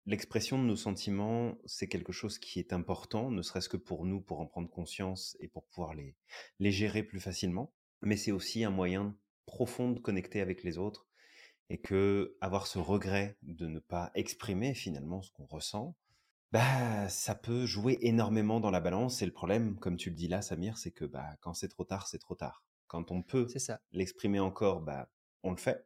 [0.05, 4.21] L'expression de nos sentiments, c'est quelque chose qui est important, ne serait-ce que pour nous,
[4.21, 6.15] pour en prendre conscience et pour pouvoir les,
[6.59, 7.73] les gérer plus facilement.
[8.01, 11.09] Mais c'est aussi un moyen profond de connecter avec les autres
[11.69, 15.97] et que avoir ce regret de ne pas exprimer finalement ce qu'on ressent,
[16.51, 20.27] bah, ça peut jouer énormément dans la balance et le problème, comme tu le dis
[20.27, 22.63] là, Samir, c'est que bah, quand c'est trop tard, c'est trop tard.
[22.87, 23.47] Quand on peut
[23.91, 25.09] l'exprimer encore, bah,
[25.43, 25.85] on le fait.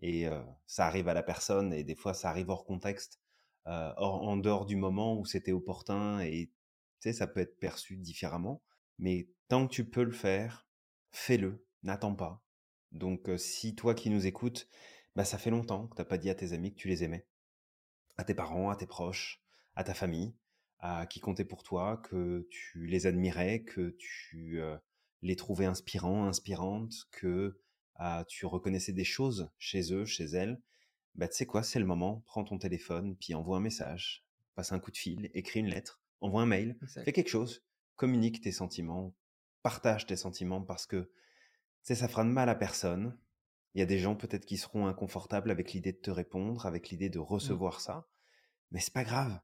[0.00, 0.28] et
[0.66, 3.20] ça arrive à la personne et des fois ça arrive hors contexte,
[3.66, 6.50] en dehors du moment où c'était opportun et
[7.00, 8.62] tu sais, ça peut être perçu différemment.
[8.98, 10.66] Mais tant que tu peux le faire,
[11.12, 12.42] fais-le, n'attends pas.
[12.92, 14.68] Donc si toi qui nous écoutes,
[15.16, 17.04] bah, ça fait longtemps que tu n'as pas dit à tes amis que tu les
[17.04, 17.26] aimais,
[18.16, 19.43] à tes parents, à tes proches,
[19.76, 20.34] à ta famille,
[20.78, 24.60] à qui comptait pour toi, que tu les admirais, que tu
[25.22, 27.58] les trouvais inspirants, inspirantes, que
[27.96, 30.60] ah, tu reconnaissais des choses chez eux, chez elles,
[31.14, 34.72] bah, tu sais quoi, c'est le moment, prends ton téléphone, puis envoie un message, passe
[34.72, 37.64] un coup de fil, écris une lettre, envoie un mail, fais quelque chose,
[37.96, 39.14] communique tes sentiments,
[39.62, 41.10] partage tes sentiments parce que
[41.82, 43.16] ça fera de mal à personne.
[43.74, 46.90] Il y a des gens peut-être qui seront inconfortables avec l'idée de te répondre, avec
[46.90, 47.22] l'idée de mmh.
[47.22, 48.08] recevoir ça,
[48.70, 49.38] mais c'est pas grave.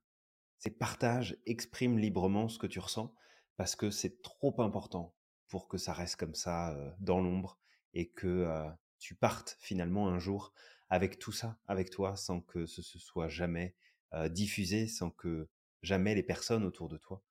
[0.60, 3.14] C'est partage, exprime librement ce que tu ressens
[3.56, 5.14] parce que c'est trop important
[5.48, 7.58] pour que ça reste comme ça dans l'ombre
[7.94, 8.46] et que
[8.98, 10.52] tu partes finalement un jour
[10.90, 13.74] avec tout ça avec toi sans que ce se soit jamais
[14.28, 15.48] diffusé, sans que
[15.82, 17.22] jamais les personnes autour de toi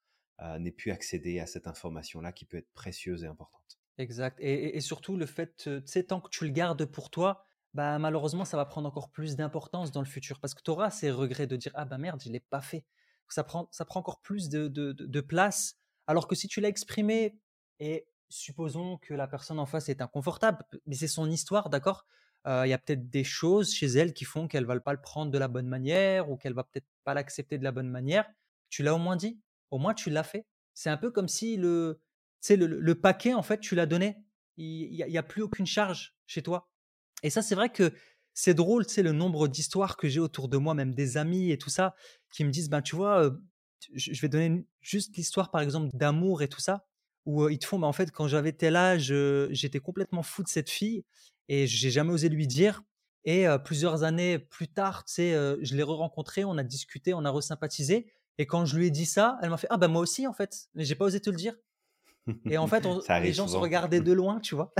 [0.59, 3.79] n'aient pu accéder à cette information-là qui peut être précieuse et importante.
[3.99, 4.39] Exact.
[4.39, 8.45] Et, surtout le fait, tu sais, tant que tu le gardes pour toi, bah malheureusement,
[8.45, 11.47] ça va prendre encore plus d'importance dans le futur parce que tu auras ces regrets
[11.47, 12.85] de dire ah bah merde, je l'ai pas fait.
[13.29, 15.77] Ça prend, ça prend encore plus de, de place.
[16.07, 17.37] Alors que si tu l'as exprimé
[17.79, 22.07] et supposons que la personne en face est inconfortable, mais c'est son histoire, d'accord
[22.45, 25.31] Il y a peut-être des choses chez elle qui font qu'elle va pas le prendre
[25.31, 28.29] de la bonne manière ou qu'elle va peut-être pas l'accepter de la bonne manière.
[28.69, 29.39] Tu l'as au moins dit,
[29.71, 30.45] au moins tu l'as fait.
[30.73, 32.01] C'est un peu comme si le,
[32.49, 34.17] le, le paquet, en fait, tu l'as donné.
[34.57, 36.69] Il n'y a, plus aucune charge chez toi.
[37.23, 37.93] Et ça, c'est vrai que
[38.39, 41.51] c'est drôle, tu sais, le nombre d'histoires que j'ai autour de moi, même des amis
[41.51, 41.93] et tout ça,
[42.31, 43.35] qui me disent, ben, tu vois,
[43.93, 46.85] je vais donner juste l'histoire, par exemple, d'amour et tout ça
[47.25, 49.13] où ils te font, mais en fait, quand j'avais tel âge,
[49.49, 51.03] j'étais complètement fou de cette fille
[51.49, 52.81] et j'ai jamais osé lui dire.
[53.25, 57.29] Et plusieurs années plus tard, tu sais, je l'ai re-rencontrée, on a discuté, on a
[57.29, 58.09] resympathisé.
[58.37, 60.33] Et quand je lui ai dit ça, elle m'a fait Ah, ben moi aussi, en
[60.33, 61.55] fait, mais j'ai pas osé te le dire.
[62.49, 62.87] Et en fait,
[63.21, 64.73] les gens se regardaient de loin, tu vois.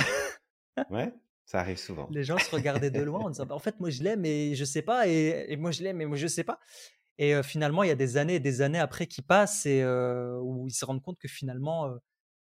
[0.89, 1.13] ouais,
[1.49, 2.07] ça arrive souvent.
[2.11, 4.53] Les gens se regardaient de loin en disant bah, En fait, moi je l'aime, mais
[4.53, 5.07] je sais pas.
[5.07, 6.59] Et, et moi je l'aime, mais moi je sais pas.
[7.17, 10.67] Et finalement, il y a des années et des années après qui passent et où
[10.67, 11.91] ils se rendent compte que finalement,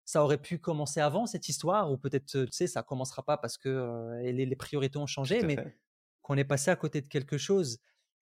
[0.05, 3.57] ça aurait pu commencer avant cette histoire, ou peut-être, tu sais, ça commencera pas parce
[3.57, 5.57] que les, priorités ont changé, mais
[6.21, 7.79] qu'on est passé à côté de quelque chose.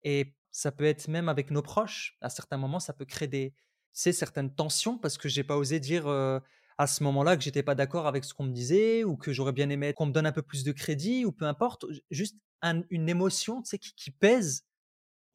[0.04, 2.18] Et ça peut être même avec nos proches.
[2.22, 3.54] À certains moments, ça peut créer des,
[3.94, 6.06] tu certaines tensions parce que j'ai pas osé dire
[6.78, 9.52] à ce moment-là que j'étais pas d'accord avec ce qu'on me disait ou que j'aurais
[9.52, 11.86] bien aimé qu'on me donne un peu plus de crédit ou peu importe.
[12.12, 14.64] Juste une émotion, tu sais, qui, pèse.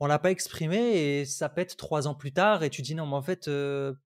[0.00, 3.06] On l'a pas exprimé et ça pète trois ans plus tard et tu dis non
[3.06, 3.48] mais en fait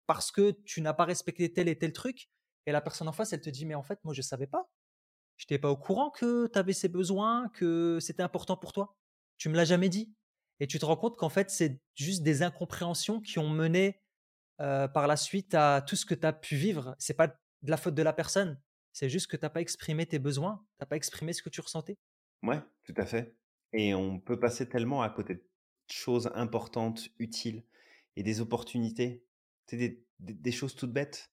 [0.06, 2.28] parce que tu n'as pas respecté tel et tel truc
[2.66, 4.68] et la personne en face elle te dit mais en fait moi je savais pas.
[5.38, 8.96] Je n'étais pas au courant que tu avais ces besoins que c'était important pour toi.
[9.38, 10.12] Tu me l'as jamais dit.
[10.60, 14.00] Et tu te rends compte qu'en fait c'est juste des incompréhensions qui ont mené
[14.58, 17.76] par la suite à tout ce que tu as pu vivre c'est pas de la
[17.76, 18.60] faute de la personne
[18.92, 21.50] c'est juste que tu n'as pas exprimé tes besoins tu n'as pas exprimé ce que
[21.50, 21.98] tu ressentais?
[22.42, 23.36] Ouais tout à fait
[23.72, 25.44] et on peut passer tellement à côté de
[25.90, 27.64] choses importantes, utiles
[28.16, 29.24] et des opportunités.
[29.66, 31.30] C'est des, des, choses toutes bêtes.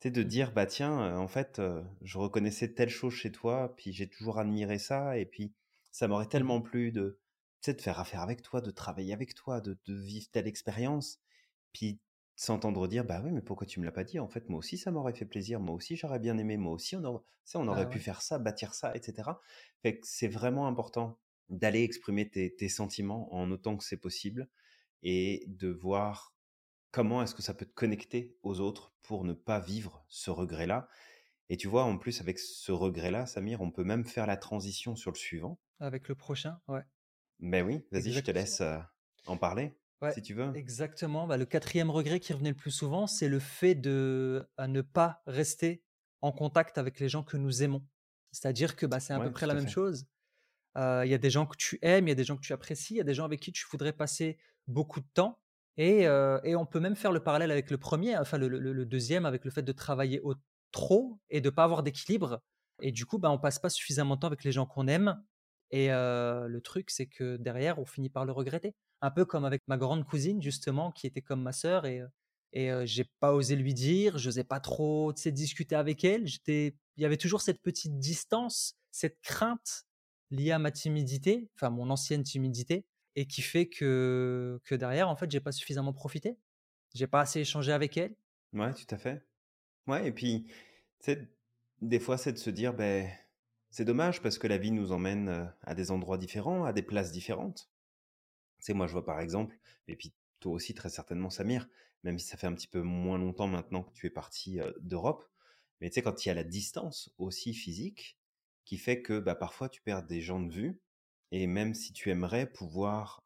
[0.00, 0.28] C'est de mmh.
[0.28, 1.60] dire, bah tiens, en fait,
[2.02, 5.54] je reconnaissais telle chose chez toi, puis j'ai toujours admiré ça, et puis
[5.90, 7.18] ça m'aurait mmh tellement plu de,
[7.66, 11.20] de faire affaire avec toi, de travailler avec toi, de, de vivre telle expérience,
[11.72, 12.00] puis
[12.36, 14.20] s'entendre dire, bah oui, mais pourquoi tu me l'as pas dit?
[14.20, 16.94] En fait, moi aussi, ça m'aurait fait plaisir, moi aussi, j'aurais bien aimé, moi aussi,
[16.94, 17.22] on, aurait,
[17.54, 19.30] on bah aurait pu faire ça, bâtir ça, etc.
[19.82, 21.18] Fait que c'est vraiment important
[21.48, 24.48] d'aller exprimer tes, sentiments en autant que c'est possible
[25.02, 26.34] et de voir
[26.90, 30.88] comment est-ce que ça peut te connecter aux autres pour ne pas vivre ce regret-là.
[31.48, 34.96] Et tu vois, en plus, avec ce regret-là, Samir, on peut même faire la transition
[34.96, 35.58] sur le suivant.
[35.78, 36.82] Avec le prochain, ouais.
[37.38, 38.78] Ben oui, vas-y, je te laisse euh,
[39.26, 39.76] en parler,
[40.12, 40.54] si tu veux.
[40.54, 41.26] Exactement.
[41.26, 45.22] Bah, le quatrième regret qui revenait le plus souvent, c'est le fait de ne pas
[45.26, 45.82] rester
[46.20, 47.84] en contact avec les gens que nous aimons.
[48.32, 50.06] C'est-à-dire que bah, c'est à peu près la même chose
[50.76, 52.52] il y a des gens que tu aimes, il y a des gens que tu
[52.52, 55.38] apprécies, il y a des gens avec qui tu voudrais passer beaucoup de temps.
[55.78, 59.44] Et, et on peut même faire le parallèle avec le premier, enfin le, deuxième, avec
[59.44, 60.34] le fait de travailler au
[60.72, 62.42] trop et de pas avoir d'équilibre.
[62.82, 65.22] Et du coup, bah, on passe pas suffisamment de temps avec les gens qu'on aime.
[65.70, 68.74] Et le truc, c'est que derrière, on finit par le regretter.
[69.00, 71.84] Un peu comme avec ma grande cousine, justement, qui était comme ma sœur.
[71.84, 72.02] Et,
[72.52, 76.26] et j'ai pas osé lui dire, je n'osais pas trop discuter avec elle.
[76.46, 79.84] Il y avait toujours cette petite distance, cette crainte
[80.30, 85.16] lié à ma timidité, enfin mon ancienne timidité, et qui fait que, que derrière, en
[85.16, 86.38] fait, j'ai pas suffisamment profité.
[86.94, 88.16] J'ai pas assez échangé avec elle.
[88.52, 89.26] Ouais, tout à fait.
[89.86, 90.50] Ouais, et puis,
[91.00, 91.28] sais,
[91.80, 93.08] des fois, c'est de se dire, ben,
[93.70, 97.12] c'est dommage parce que la vie nous emmène à des endroits différents, à des places
[97.12, 97.70] différentes.
[98.58, 101.68] Sais, moi, je vois par exemple, et puis toi aussi très certainement, Samir,
[102.04, 105.24] même si ça fait un petit peu moins longtemps maintenant que tu es parti d'Europe,
[105.80, 108.18] mais tu sais, quand il y a la distance aussi physique,
[108.64, 110.80] qui fait que bah, parfois tu perds des gens de vue,
[111.32, 113.22] et même si tu aimerais pouvoir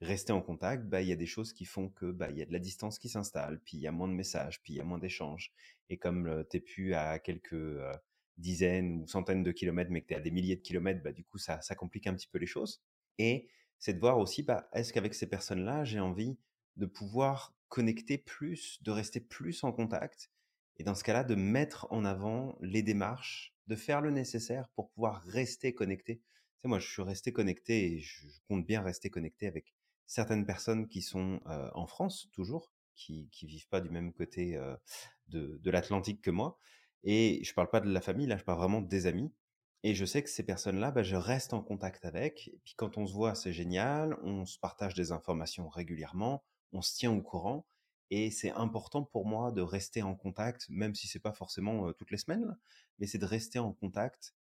[0.00, 2.46] rester en contact, bah, il y a des choses qui font que bah, y a
[2.46, 4.80] de la distance qui s'installe, puis il y a moins de messages, puis il y
[4.80, 5.52] a moins d'échanges.
[5.88, 7.78] Et comme tu n'es plus à quelques
[8.36, 11.12] dizaines ou centaines de kilomètres, mais que tu es à des milliers de kilomètres, bah,
[11.12, 12.82] du coup, ça, ça complique un petit peu les choses.
[13.18, 13.48] Et
[13.84, 16.38] c'est de voir aussi, bah, est-ce qu'avec ces personnes-là, j'ai envie
[16.76, 20.30] de pouvoir connecter plus, de rester plus en contact,
[20.78, 24.88] et dans ce cas-là, de mettre en avant les démarches, de faire le nécessaire pour
[24.88, 26.16] pouvoir rester connecté?
[26.16, 26.22] Tu
[26.62, 29.74] sais, moi, je suis resté connecté et je compte bien rester connecté avec
[30.06, 34.58] certaines personnes qui sont en France toujours, qui qui vivent pas du même côté
[35.28, 36.56] de, de l'Atlantique que moi.
[37.02, 39.30] Et je parle pas de la famille, là, je parle vraiment des amis.
[39.86, 42.48] Et je sais que ces personnes-là, bah, je reste en contact avec.
[42.48, 44.16] Et puis quand on se voit, c'est génial.
[44.22, 46.42] On se partage des informations régulièrement.
[46.72, 47.66] On se tient au courant.
[48.10, 52.10] Et c'est important pour moi de rester en contact, même si c'est pas forcément toutes
[52.10, 52.56] les semaines,
[52.98, 54.34] mais c'est de rester en contact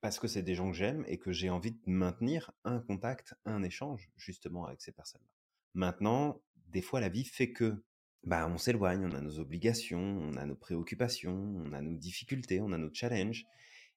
[0.00, 3.34] parce que c'est des gens que j'aime et que j'ai envie de maintenir un contact,
[3.44, 5.30] un échange justement avec ces personnes-là.
[5.74, 7.84] Maintenant, des fois, la vie fait que
[8.24, 12.60] bah, on s'éloigne, on a nos obligations, on a nos préoccupations, on a nos difficultés,
[12.60, 13.46] on a nos challenges.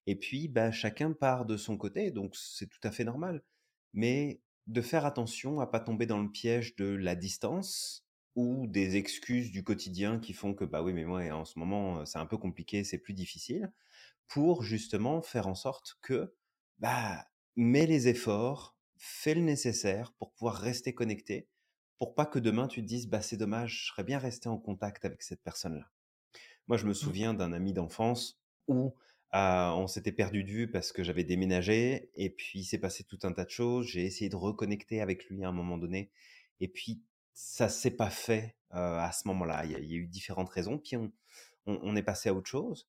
[0.06, 3.42] Et puis, bah, chacun part de son côté, donc c'est tout à fait normal.
[3.92, 8.96] Mais de faire attention à pas tomber dans le piège de la distance ou des
[8.96, 12.26] excuses du quotidien qui font que, bah oui, mais moi, en ce moment, c'est un
[12.26, 13.72] peu compliqué, c'est plus difficile
[14.28, 16.34] pour justement faire en sorte que,
[16.78, 21.48] bah, mets les efforts, fais le nécessaire pour pouvoir rester connecté,
[21.98, 24.56] pour pas que demain tu te dises, bah, c'est dommage, je serais bien resté en
[24.56, 25.90] contact avec cette personne-là.
[26.68, 26.94] Moi, je me mmh.
[26.94, 28.94] souviens d'un ami d'enfance où
[29.32, 33.32] on s'était perdu de vue parce que j'avais déménagé et puis s'est passé tout un
[33.32, 33.86] tas de choses.
[33.86, 36.10] J'ai essayé de reconnecter avec lui à un moment donné
[36.60, 37.02] et puis
[37.34, 39.64] ça s'est pas fait à ce moment-là.
[39.64, 40.78] Il y, a eu différentes raisons.
[40.78, 41.10] Puis on,
[41.66, 42.88] on est passé à autre chose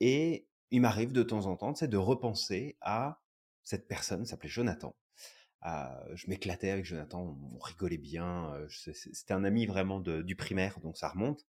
[0.00, 3.20] et il m'arrive de temps en temps de repenser à
[3.62, 4.96] cette personne, s'appelait Jonathan.
[5.62, 8.52] je m'éclatais avec Jonathan, on rigolait bien.
[8.68, 11.46] C'était un ami vraiment du primaire, donc ça remonte.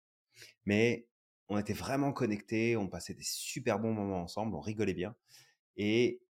[0.66, 1.08] Mais
[1.48, 5.14] on était vraiment connectés, on passait des super bons moments ensemble, on rigolait bien.
[5.76, 6.22] Et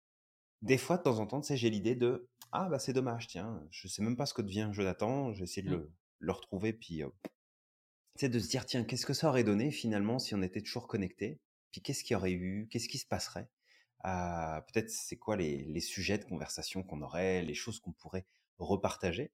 [0.62, 3.28] des fois, de temps en temps, tu sais, j'ai l'idée de ah bah c'est dommage,
[3.28, 5.90] tiens, je sais même pas ce que devient Jonathan, j'ai essayé de mmh.
[6.20, 7.02] le, retrouver, puis
[8.16, 10.88] c'est de se dire tiens, qu'est-ce que ça aurait donné finalement si on était toujours
[10.88, 11.40] connectés?
[11.72, 12.68] Puis qu'est-ce qu'il y aurait eu?
[12.70, 13.50] Qu'est-ce qui se passerait?
[14.04, 18.28] Peut-être c'est quoi les, sujets de conversation qu'on aurait, les choses qu'on pourrait
[18.60, 19.32] repartager?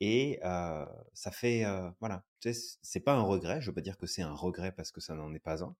[0.00, 1.64] Et ça fait,
[2.00, 3.60] voilà, tu sais, c'est pas un regret.
[3.60, 5.74] Je veux pas dire que c'est un regret parce que ça n'en est pas un,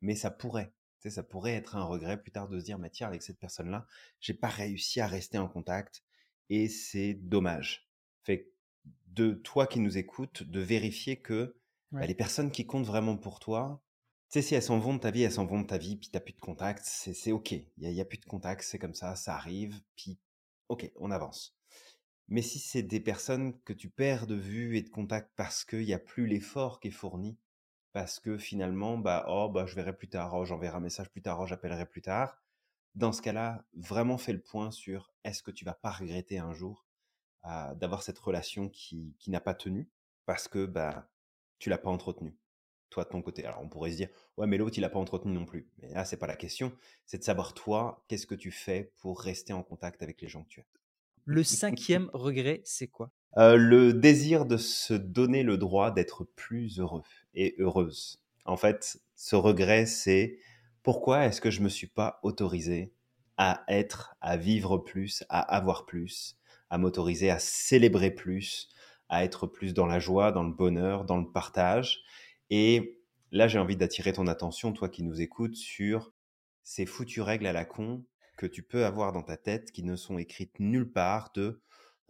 [0.00, 0.72] mais ça pourrait.
[1.00, 3.22] Tu sais, ça pourrait être un regret plus tard de se dire, mais tiens, avec
[3.22, 3.86] cette personne-là,
[4.20, 6.02] j'ai pas réussi à rester en contact
[6.50, 7.88] et c'est dommage.
[8.22, 8.50] Fait
[9.08, 11.56] de toi qui nous écoutes, de vérifier que
[11.92, 13.80] bah, les personnes qui comptent vraiment pour toi,
[14.34, 16.08] sais, si elles s'en vont de ta vie, elles s'en vont de ta vie, puis
[16.10, 17.52] t'as plus de contact, c'est OK.
[17.52, 20.18] Il n'y a, plus de contact, c'est comme ça, ça arrive, puis
[20.68, 21.56] OK, on avance.
[22.28, 25.84] Mais si c'est des personnes que tu perds de vue et de contact parce qu'il
[25.84, 27.38] n'y a plus l'effort qui est fourni,
[27.92, 31.22] parce que finalement, bah, oh, bah, je verrai plus tard, oh, j'enverrai un message plus
[31.22, 32.42] tard, oh, j'appellerai plus tard.
[32.94, 36.52] Dans ce cas-là, vraiment fais le point sur est-ce que tu vas pas regretter un
[36.52, 36.86] jour
[37.46, 39.90] euh, d'avoir cette relation qui, n'a pas tenu
[40.26, 41.08] parce que bah,
[41.58, 42.36] tu l'as pas entretenue
[42.90, 43.44] toi de ton côté.
[43.44, 45.68] Alors on pourrait se dire, ouais, mais l'autre, il n'a pas entretenu non plus.
[45.78, 46.72] Mais là, c'est pas la question.
[47.06, 50.44] C'est de savoir, toi, qu'est-ce que tu fais pour rester en contact avec les gens
[50.44, 50.66] que tu aimes?
[51.26, 53.10] Le cinquième regret, c'est quoi?
[53.38, 57.02] Euh, Le désir de se donner le droit d'être plus heureux
[57.34, 58.22] et heureuse.
[58.44, 60.38] En fait, ce regret, c'est
[60.82, 62.92] pourquoi est-ce que je me suis pas autorisé
[63.38, 68.68] à être, à vivre plus, à avoir plus, à m'autoriser à célébrer plus,
[69.08, 72.02] à être plus dans la joie, dans le bonheur, dans le partage?
[72.50, 73.00] Et
[73.32, 76.12] là, j'ai envie d'attirer ton attention, toi qui nous écoutes, sur
[76.62, 78.04] ces foutues règles à la con
[78.36, 81.60] que tu peux avoir dans ta tête qui ne sont écrites nulle part de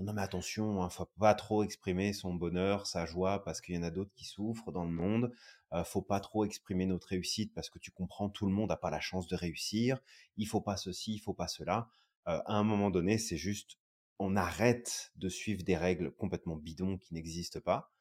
[0.01, 3.77] non mais attention, ne hein, faut pas trop exprimer son bonheur, sa joie parce qu'il
[3.77, 5.33] y en a d'autres qui souffrent dans le monde.
[5.73, 8.77] Euh, faut pas trop exprimer notre réussite parce que tu comprends, tout le monde n'a
[8.77, 10.01] pas la chance de réussir.
[10.37, 11.89] Il faut pas ceci, il faut pas cela.
[12.27, 13.79] Euh, à un moment donné, c'est juste,
[14.19, 17.93] on arrête de suivre des règles complètement bidons qui n'existent pas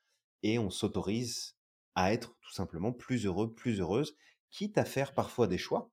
[0.41, 1.57] et on s'autorise
[1.95, 4.17] à être tout simplement plus heureux, plus heureuse,
[4.49, 5.91] quitte à faire parfois des choix.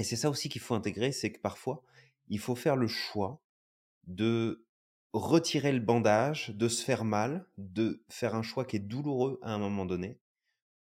[0.00, 1.82] Et c'est ça aussi qu'il faut intégrer, c'est que parfois,
[2.28, 3.42] il faut faire le choix
[4.06, 4.66] de
[5.12, 9.52] retirer le bandage, de se faire mal, de faire un choix qui est douloureux à
[9.52, 10.18] un moment donné,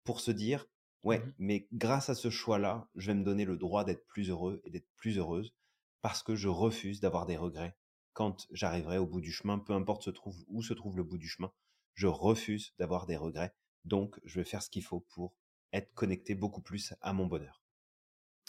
[0.05, 0.67] pour se dire,
[1.03, 4.29] Ouais, Mmh mais grâce à ce choix-là, je vais me donner le droit d'être plus
[4.29, 5.55] heureux et d'être plus heureuse
[6.03, 7.75] parce que je refuse d'avoir des regrets
[8.12, 11.17] quand j'arriverai au bout du chemin, peu importe se trouve, où se trouve le bout
[11.17, 11.53] du chemin.
[11.95, 13.55] Je refuse d'avoir des regrets.
[13.87, 15.35] Donc, je vais faire ce qu'il faut pour
[15.73, 17.66] être connecté beaucoup plus à mon bonheur.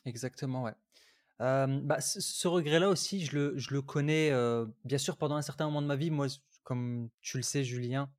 [0.06, 0.74] Exactement, ouais.
[1.40, 4.32] Bah, ce regret-là aussi, je le je le connais,
[4.86, 6.12] bien sûr pendant un certain moment de ma vie.
[6.12, 6.28] Moi,
[6.64, 8.12] comme tu le sais Julien,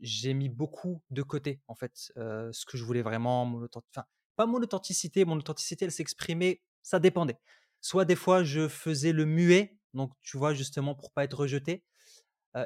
[0.00, 4.06] j'ai mis beaucoup de côté en fait, ce que je voulais vraiment, mon enfin,
[4.36, 7.38] pas mon authenticité, mon authenticité elle s'exprimait ça dépendait.
[7.82, 11.84] Soit des fois je faisais le muet, donc tu vois justement pour pas être rejeté,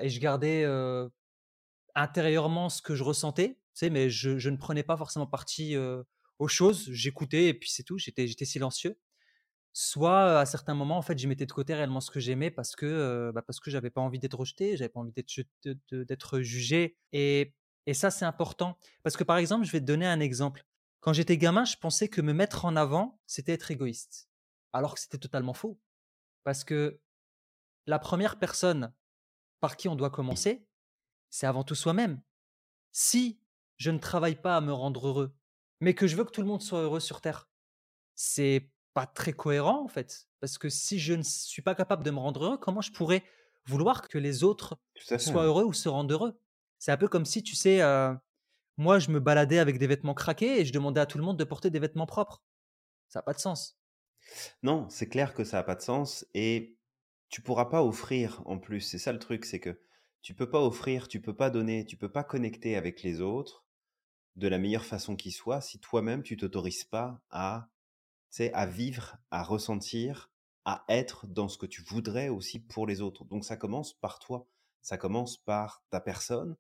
[0.03, 0.67] et je gardais,
[1.97, 3.91] intérieurement ce que je ressentais, tu sais?
[3.91, 5.77] Mais je je ne prenais pas forcément parti,
[6.39, 6.91] aux choses.
[6.93, 8.99] J'écoutais et puis c'est tout, j'étais j'étais silencieux.
[9.73, 12.75] Soit, à certains moments, en fait, je mettais de côté réellement ce que j'aimais parce
[12.77, 15.31] que, heu, bah, parce que j'avais pas envie d'être rejeté, j'avais pas envie d'être
[15.93, 17.55] d'être jugé et
[17.89, 18.79] et ça, c'est important.
[19.05, 20.65] Parce que, par exemple, je vais te donner un exemple.
[21.01, 24.29] Quand j'étais gamin, je pensais que me mettre en avant, c'était être égoïste.
[24.73, 25.79] Alors que c'était totalement faux.
[26.45, 27.01] Parce que
[27.87, 28.93] la première personne
[29.61, 30.67] par qui on doit commencer,
[31.31, 32.23] c'est avant tout soi-même.
[32.93, 33.41] Si
[33.77, 35.37] je ne travaille pas à me rendre heureux,
[35.81, 37.49] mais que je veux que tout le monde soit heureux sur terre,
[38.15, 40.29] c'est pas très cohérent en fait.
[40.41, 43.25] Parce que si je ne suis pas capable de me rendre heureux, comment je pourrais
[43.67, 46.41] vouloir que les autres fait, soient heureux ou se rendent heureux?
[46.79, 48.17] C'est un peu comme si, tu sais, heu,
[48.79, 51.39] moi je me baladais avec des vêtements craqués et je demandais à tout le monde
[51.39, 52.43] de porter des vêtements propres.
[53.09, 53.79] Ça a pas de sens.
[54.63, 56.79] Non, c'est clair que ça a pas de sens et
[57.29, 58.81] tu pourras pas offrir en plus.
[58.81, 59.81] C'est ça le truc, c'est que
[60.23, 63.66] tu peux pas offrir, tu peux pas donner, tu peux pas connecter avec les autres
[64.37, 67.69] de la meilleure façon qui soit si toi-même tu t'autorises pas à,
[68.53, 70.31] à vivre, à ressentir,
[70.65, 73.25] à être dans ce que tu voudrais aussi pour les autres.
[73.25, 74.47] Donc ça commence par toi.
[74.83, 76.57] Ça commence par ta personne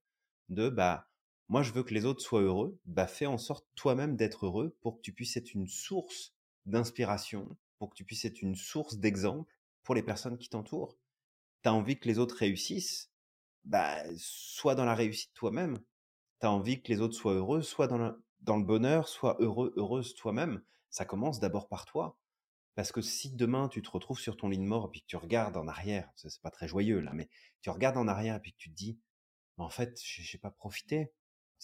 [0.48, 1.08] de bah
[1.48, 4.76] moi je veux que les autres soient heureux, bah fais en sorte toi-même d'être heureux
[4.80, 8.96] pour que tu puisses être une source d'inspiration, pour que tu puisses être une source
[8.96, 9.54] d'exemple
[9.84, 10.96] pour les personnes qui t'entourent.
[11.62, 13.12] Tu as envie que les autres réussissent,
[13.64, 15.78] bah sois dans la réussite toi-même.
[16.40, 20.14] Tu as envie que les autres soient heureux, soit dans le, bonheur, sois heureux, heureuse
[20.14, 20.62] toi-même.
[20.90, 22.18] Ça commence d'abord par toi.
[22.74, 25.06] Parce que si demain tu te retrouves sur ton lit de mort et puis que
[25.06, 27.28] tu regardes en arrière, c'est pas très joyeux là, mais
[27.62, 28.98] tu regardes en arrière et puis que tu te dis,
[29.56, 31.10] en fait, j'ai pas profité.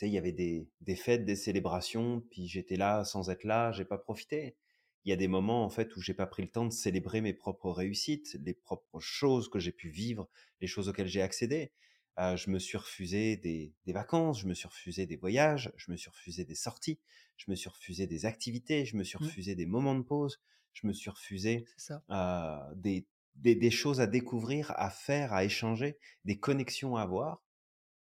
[0.00, 3.84] Il y avait des, des fêtes, des célébrations, puis j'étais là sans être là, j'ai
[3.84, 4.56] pas profité.
[5.04, 7.20] Il y a des moments en fait où j'ai pas pris le temps de célébrer
[7.20, 10.28] mes propres réussites, les propres choses que j'ai pu vivre,
[10.60, 11.72] les choses auxquelles j'ai accédé.
[12.18, 15.90] Euh, je me suis refusé des, des vacances, je me suis refusé des voyages, je
[15.90, 17.00] me suis refusé des sorties,
[17.36, 20.40] je me suis refusé des activités, je me suis Mmh, refusé des moments de pause,
[20.74, 21.66] je me suis refusé
[22.10, 27.42] euh, des, des, des choses à découvrir, à faire, à échanger, des connexions à avoir.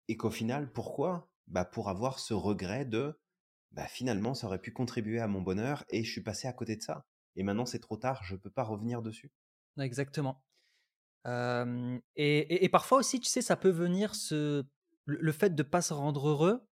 [0.08, 1.30] Et qu'au final, pourquoi?
[1.48, 3.20] Bah Pour avoir ce regret de
[3.72, 6.76] bah finalement, ça aurait pu contribuer à mon bonheur et je suis passé à côté
[6.78, 7.06] de ça.
[7.36, 9.32] Et maintenant, c'est trop tard, je peux pas revenir dessus.
[9.78, 10.44] Exactement.
[11.26, 14.64] Et parfois aussi, tu sais, ça peut venir se
[15.08, 16.68] le fait de pas se rendre heureux,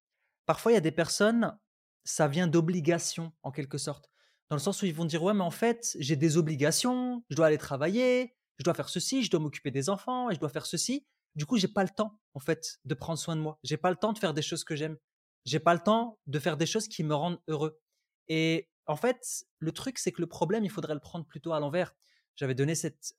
[0.47, 1.58] parfois il y a des personnes,
[2.04, 4.10] ça vient d'obligation en quelque sorte.
[4.49, 7.36] Dans le sens où ils vont dire: «Ouais, mais en fait, j'ai des obligations, je
[7.36, 10.49] dois aller travailler, je dois faire ceci, je dois m'occuper des enfants et je dois
[10.49, 11.06] faire ceci.
[11.36, 13.60] Du coup, j'ai pas le temps, en fait, de prendre soin de moi.
[13.64, 14.97] J'ai pas le temps de faire des choses que j'aime.
[15.45, 17.80] J'ai pas le temps de faire des choses qui me rendent heureux»
[18.28, 21.60] et en fait, le truc, c'est que le problème, il faudrait le prendre plutôt à
[21.60, 21.95] l'envers.
[22.36, 22.73] J'avais donné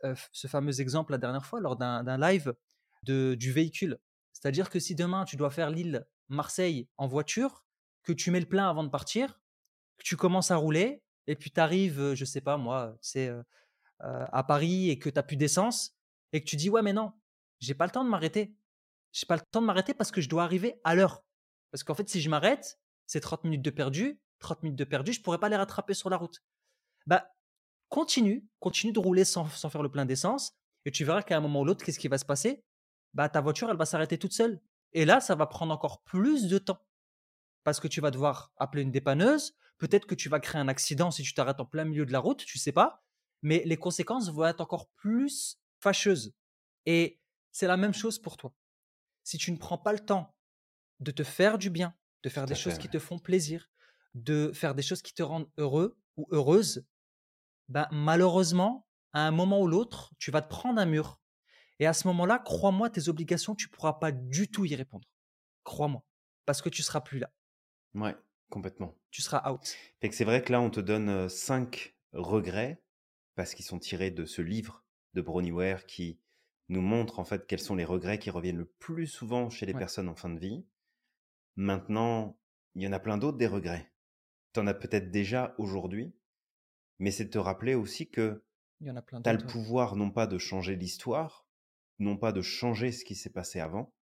[0.04, 2.54] heu, ce fameux exemple la dernière fois lors d'un live
[3.04, 3.98] de du véhicule.
[4.32, 7.64] C'est-à-dire que si demain tu dois faire Lille-Marseille en voiture,
[8.02, 9.40] que tu mets le plein avant de partir,
[9.98, 13.44] que tu commences à rouler et puis tu arrives, heu, je sais pas moi, heu
[14.02, 15.96] heu, à Paris et que tu as plus d'essence
[16.32, 17.12] et que tu dis: «Ouais, mais non,
[17.60, 18.56] j'ai pas le temps de m'arrêter.
[19.12, 21.24] J'ai pas le temps de m'arrêter parce que je dois arriver à l'heure».
[21.72, 25.12] Parce qu'en fait, si je m'arrête, c'est 30 minutes de perdu, 30 minutes de perdu,
[25.12, 26.42] je pourrais pas les rattraper sur la route.
[27.06, 27.28] Bah,
[27.88, 30.52] Continue, continue de rouler sans sans faire le plein d'essence
[30.84, 32.64] et tu verras qu'à un moment ou l'autre, qu'est-ce qui va se passer?
[33.14, 34.60] Bah, ta voiture, elle va s'arrêter toute seule
[34.92, 36.86] et là, ça va prendre encore plus de temps
[37.64, 41.10] parce que tu vas devoir appeler une dépanneuse, peut-être que tu vas créer un accident
[41.10, 43.04] si tu t'arrêtes en plein milieu de la route, tu sais pas,
[43.42, 46.34] mais les conséquences vont être encore plus fâcheuses
[46.86, 47.20] et
[47.52, 48.54] c'est la même chose pour toi.
[49.24, 50.36] Si tu ne prends pas le temps
[51.00, 52.90] de te faire du bien, de faire Tout des fait, choses qui ouais.
[52.90, 53.68] te font plaisir,
[54.14, 56.86] de faire des choses qui te rendent heureux ou heureuse,
[57.68, 61.20] bah, malheureusement, à un moment ou l'autre, tu vas te prendre un mur.
[61.80, 65.08] Et à ce moment-là, crois-moi, tes obligations, tu pourras pas du tout y répondre.
[65.64, 66.04] Crois-moi.
[66.46, 67.30] Parce que tu seras plus là.
[67.94, 68.16] Ouais,
[68.50, 68.94] complètement.
[69.10, 69.76] Tu seras out.
[70.00, 72.82] Fait que c'est vrai que là, on te donne cinq regrets
[73.34, 74.84] parce qu'ils sont tirés de ce livre
[75.14, 76.20] de Bronnie Ware qui
[76.68, 79.72] nous montre en fait quels sont les regrets qui reviennent le plus souvent chez les
[79.72, 79.78] Ouais.
[79.78, 80.64] personnes en fin de vie.
[81.56, 82.38] Maintenant,
[82.74, 83.92] il y en a plein d'autres des regrets.
[84.54, 86.14] tu en as peut-être déjà aujourd'hui,
[86.98, 88.44] mais c'est de te rappeler aussi que
[88.80, 91.46] tu as le pouvoir non pas de changer l'histoire,
[91.98, 93.94] non pas de changer ce qui s'est passé avant,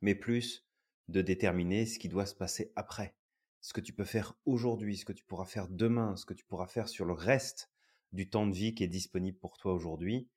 [0.00, 0.66] mais plus
[1.08, 3.14] de déterminer ce qui doit se passer après.
[3.60, 6.44] Ce que tu peux faire aujourd'hui, ce que tu pourras faire demain, ce que tu
[6.44, 7.70] pourras faire sur le reste
[8.12, 10.28] du temps de vie qui est disponible pour toi aujourd'hui.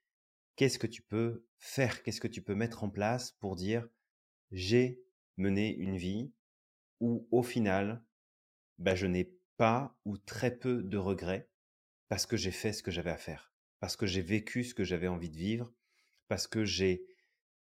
[0.55, 2.03] Qu'est-ce que tu peux faire?
[2.03, 3.87] Qu'est-ce que tu peux mettre en place pour dire
[4.51, 5.01] j'ai
[5.37, 6.33] mené une vie
[6.99, 8.03] où au final,
[8.77, 11.49] bah, je n'ai pas ou très peu de regrets
[12.11, 14.83] parce que j'ai fait ce que j'avais à faire, parce que j'ai vécu ce que
[14.83, 15.73] j'avais envie de vivre,
[16.27, 17.05] parce que j'ai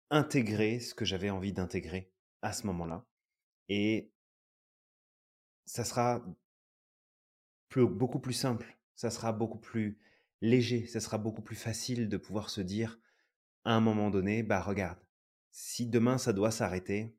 [0.10, 3.06] intégré ce que j'avais envie d'intégrer à ce moment-là.
[3.68, 4.10] Et
[5.66, 6.24] ça sera
[7.76, 10.00] beaucoup plus simple, ça sera beaucoup plus
[10.40, 13.02] léger, ça sera beaucoup plus facile de pouvoir se dire
[13.66, 15.06] à un moment donné, bah regarde,
[15.52, 17.14] si demain ça doit s'arrêter,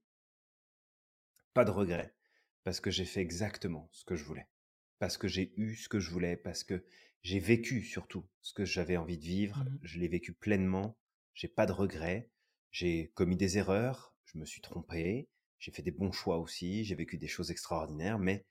[1.53, 2.15] pas de regret,
[2.65, 4.49] parce que j'ai fait exactement ce que je voulais,
[4.99, 6.83] parce que j'ai eu ce que je voulais, parce que
[7.23, 9.79] j'ai vécu surtout ce que j'avais envie de vivre, Mhm.
[9.83, 10.97] je l'ai vécu pleinement,
[11.35, 12.31] j'ai pas de regrets,
[12.71, 16.95] j'ai commis des erreurs, je me suis trompé, j'ai fait des bons choix aussi, j'ai
[16.95, 18.47] vécu des choses extraordinaires, mais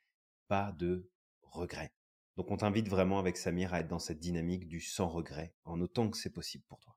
[0.48, 1.10] pas de
[1.42, 1.94] regrets.
[2.36, 5.82] Donc on t'invite vraiment avec Samir à être dans cette dynamique du sans regret, en
[5.82, 6.96] autant que c'est possible pour toi.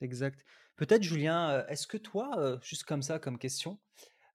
[0.00, 0.44] Exact.
[0.76, 3.78] Peut-être, Julien, euh, est-ce que toi, euh, juste comme ça, comme question,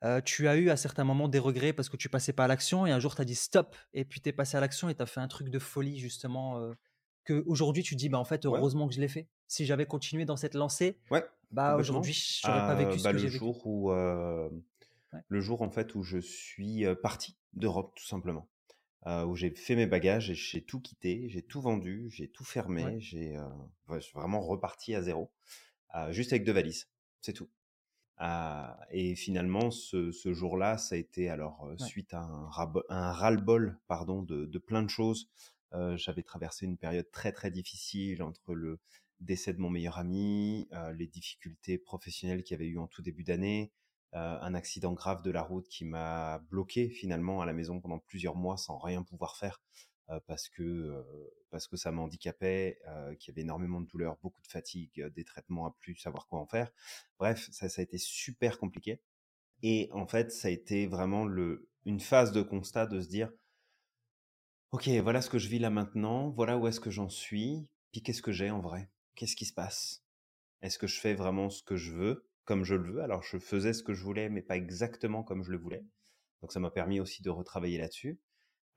[0.04, 2.48] euh, tu as eu à certains moments des regrets parce que tu passais pas à
[2.48, 4.88] l'action et un jour tu as dit stop et puis tu es passé à l'action
[4.90, 6.72] et tu as fait un truc de folie justement euh,
[7.26, 9.28] que aujourd'hui tu dis bah en fait Ouais, heureusement que je l'ai fait.
[9.48, 13.16] Si j'avais continué dans cette lancée, ouais, bah aujourd'hui j'aurais pas vécu ce bah, que
[13.16, 13.40] le j'ai vécu.
[13.40, 14.50] jour où euh,
[15.12, 15.22] Ouais.
[15.28, 18.48] le jour en fait où je suis parti d'Europe tout simplement,
[19.08, 23.00] où j'ai fait mes bagages et j'ai tout quitté, j'ai tout vendu, j'ai tout fermé,
[23.00, 23.36] j'ai
[24.14, 25.32] vraiment reparti à zéro,
[26.12, 26.90] juste avec deux valises,
[27.22, 27.50] c'est tout.
[28.20, 31.88] Ah, et finalement, ce, ce jour-là, ça a été alors euh, Ouais.
[31.88, 32.50] suite à un,
[32.90, 35.30] un ras-le-bol pardon, de, de plein de choses.
[35.74, 38.80] Euh, J'avais traversé une période très très difficile entre le
[39.22, 43.02] décès de mon meilleur ami, euh, les difficultés professionnelles qu'il y avait eu en tout
[43.02, 43.72] début d'année,
[44.16, 48.00] euh, un accident grave de la route qui m'a bloqué finalement à la maison pendant
[48.00, 49.62] plusieurs mois sans rien pouvoir faire
[50.28, 51.04] parce que euh,
[51.52, 55.10] parce que ça m'handicapait, euh, qu'il y avait énormément de douleurs, beaucoup de fatigue, euh,
[55.10, 56.72] des traitements à plus savoir quoi en faire.
[57.20, 59.02] Bref, ça, ça a été super compliqué.
[59.64, 63.32] Et en fait, ça a été vraiment le, une phase de constat de se dire,
[64.72, 68.02] ok, voilà ce que je vis là maintenant, voilà où est-ce que j'en suis, puis
[68.02, 68.90] qu'est-ce que j'ai en vrai?
[69.16, 70.04] Qu'est-ce qui se passe?
[70.62, 73.02] Est-ce que je fais vraiment ce que je veux, comme je le veux?
[73.02, 75.86] Alors, je faisais ce que je voulais, mais pas exactement comme je le voulais.
[76.42, 78.20] Donc, ça m'a permis aussi de retravailler là-dessus.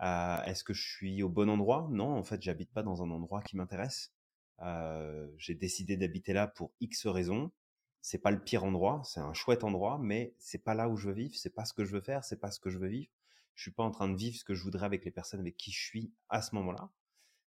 [0.03, 1.89] Euh, Est-ce que je suis au bon endroit?
[1.91, 4.13] Non, en fait, j'habite pas dans un endroit qui m'intéresse.
[4.61, 7.53] Euh, J'ai décidé d'habiter là pour X raisons.
[8.01, 11.09] C'est pas le pire endroit, c'est un chouette endroit, mais c'est pas là où je
[11.09, 12.89] veux vivre, c'est pas ce que je veux faire, c'est pas ce que je veux
[12.89, 13.09] vivre.
[13.55, 15.57] Je suis pas en train de vivre ce que je voudrais avec les personnes avec
[15.57, 16.91] qui je suis à ce moment-là.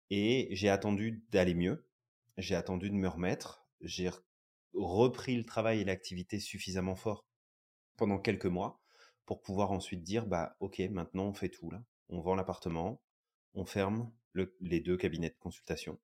[0.09, 1.87] Et j'ai attendu d'aller mieux.
[2.37, 3.67] J'ai attendu de me remettre.
[3.81, 4.09] J'ai
[4.73, 7.25] repris le travail et l'activité suffisamment fort
[7.97, 8.81] pendant quelques mois
[9.25, 13.01] pour pouvoir ensuite dire bah ok maintenant on fait tout là on vend l'appartement
[13.53, 15.99] on ferme le, les deux cabinets de consultation.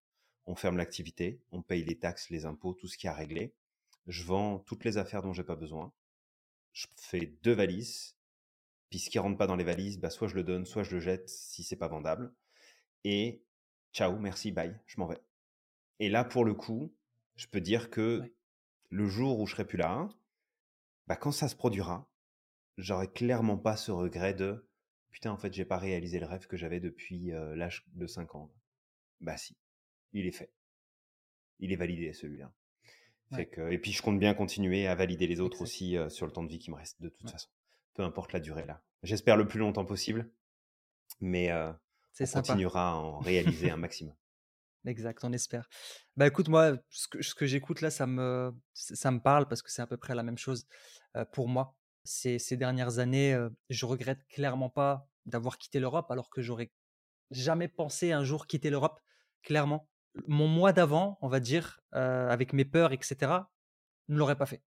[0.46, 3.54] On ferme l'activité on paye les taxes les impôts tout ce qui a réglé.
[4.08, 5.94] Je vends toutes les affaires dont j'ai pas besoin.
[6.74, 8.16] Je fais deux valises.
[8.90, 10.96] Puis ce qui rentre pas dans les valises bah soit je le donne soit je
[10.96, 12.34] le jette si c'est pas vendable.
[13.04, 13.44] Et
[13.94, 15.22] ciao merci bye je m'en vais.
[16.00, 16.94] Et là pour le coup
[17.36, 18.34] je peux dire que Ouais.
[18.90, 20.10] le jour où je serai plus là
[21.08, 22.10] bah quand ça se produira
[22.78, 24.68] j'aurais clairement pas ce regret de
[25.12, 28.36] putain en fait j'ai pas réalisé le rêve que j'avais depuis euh, l'âge de 5
[28.36, 28.52] ans.
[29.20, 29.56] Bah si,
[30.14, 30.52] il est fait.
[31.60, 32.52] Il est validé celui-là.
[33.32, 33.50] Ouais.
[33.70, 36.44] et puis je compte bien continuer à valider les autres aussi euh, sur le temps
[36.44, 37.32] de vie qui me reste de toute Ouais.
[37.32, 37.50] façon.
[37.94, 38.82] Peu importe la durée là.
[39.04, 40.30] J'espère le plus longtemps possible,
[41.22, 41.72] mais euh,
[42.20, 42.48] on sympa.
[42.48, 44.16] continuera à en réaliser un maximum.
[44.86, 45.70] Exact, on espère.
[46.18, 49.82] Bah écoute, moi, ce que, j'écoute là, ça me, ça me parle parce que c'est
[49.84, 50.66] à peu près la même chose
[51.16, 51.76] euh, pour moi.
[52.04, 56.72] Ces, ces dernières années, euh, je regrette clairement pas d'avoir quitté l'Europe alors que j'aurais
[57.32, 59.02] jamais pensé un jour quitter l'Europe,
[59.44, 59.90] clairement.
[60.28, 63.52] Mon mois d'avant, on va dire, euh, avec mes peurs, etc.,
[64.10, 64.64] ne l'aurais pas fait.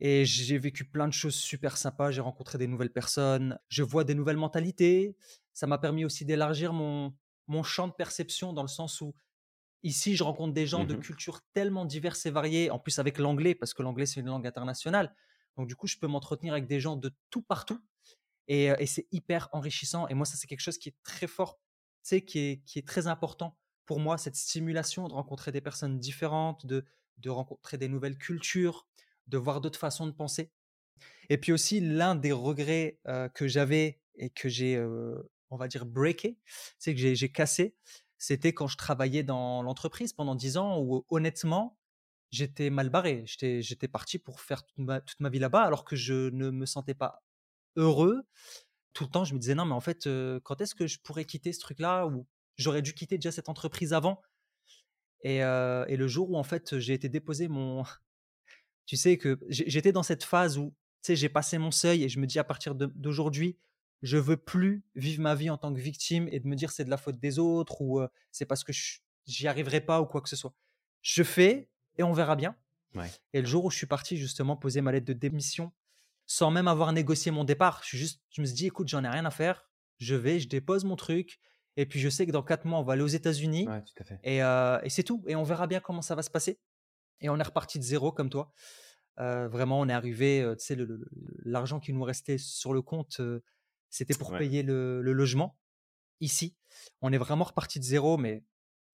[0.00, 4.04] Et j'ai vécu plein de choses super sympas, j'ai rencontré des nouvelles personnes, je vois
[4.04, 5.16] des nouvelles mentalités.
[5.54, 7.14] Ça m'a permis aussi d'élargir mon,
[7.48, 9.14] mon champ de perception dans le sens où
[9.82, 10.94] Ici, je rencontre des gens de Mhm.
[10.94, 14.46] cultures tellement diverses et variées, en plus avec l'anglais, parce que l'anglais, c'est une langue
[14.46, 15.14] internationale.
[15.56, 17.80] Donc, du coup, je peux m'entretenir avec des gens de tout partout.
[18.48, 20.06] Et, c'est hyper enrichissant.
[20.08, 21.58] Et moi, ça, c'est quelque chose qui est très fort,
[22.02, 26.66] tu sais, qui est, très important pour moi, cette stimulation de rencontrer des personnes différentes,
[26.66, 26.84] de,
[27.26, 28.86] rencontrer des nouvelles cultures,
[29.26, 30.52] de voir d'autres façons de penser.
[31.28, 33.00] Et puis aussi, l'un des regrets
[33.34, 34.76] que j'avais et que j'ai
[35.50, 36.38] on va dire, breaké,
[36.78, 37.76] c'est que j'ai cassé,
[38.18, 41.78] c'était quand je travaillais dans l'entreprise pendant 10 ans où honnêtement,
[42.36, 43.24] j'étais mal barré.
[43.26, 46.66] J'étais parti pour faire toute ma, toute ma vie là-bas alors que je ne me
[46.66, 47.22] sentais pas
[47.76, 48.22] heureux.
[48.92, 50.08] Tout le temps, je me disais non, mais en fait,
[50.44, 52.26] quand est-ce que je pourrais quitter ce truc-là ou
[52.56, 54.20] j'aurais dû quitter déjà cette entreprise avant?
[55.22, 57.84] Et, et, le jour où en fait j'ai été déposé mon,
[58.86, 62.08] tu sais que j'étais dans cette phase où tu sais j'ai passé mon seuil et
[62.08, 63.56] je me dis à partir d'aujourd'hui
[64.02, 66.84] je veux plus vivre ma vie en tant que victime et de me dire c'est
[66.84, 68.72] de la faute des autres ou c'est parce que
[69.26, 70.54] j'y arriverai pas ou quoi que ce soit.
[71.02, 71.68] Je fais
[71.98, 72.56] et on verra bien.
[73.34, 75.72] Et le jour où je suis parti justement poser ma lettre de démission,
[76.24, 79.04] sans même avoir négocié mon départ, je, suis juste, je me suis dit écoute, j'en
[79.04, 79.68] ai rien à faire,
[79.98, 81.38] je vais, je dépose mon truc,
[81.76, 83.68] et puis je sais que dans quatre mois, on va aller aux États-Unis,
[84.24, 86.58] et, et c'est tout, et on verra bien comment ça va se passer.
[87.20, 88.50] Et on est reparti de zéro comme toi.
[89.18, 90.76] vraiment, on est arrivé, tu sais,
[91.44, 93.20] l'argent qui nous restait sur le compte,
[93.90, 95.58] c'était pour payer le, logement
[96.20, 96.56] ici.
[97.02, 98.44] On est vraiment reparti de zéro, mais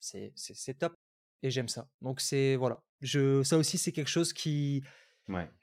[0.01, 0.97] c'est top
[1.43, 1.89] et j'aime ça.
[2.01, 4.83] Donc c'est voilà, je ça aussi c'est quelque chose qui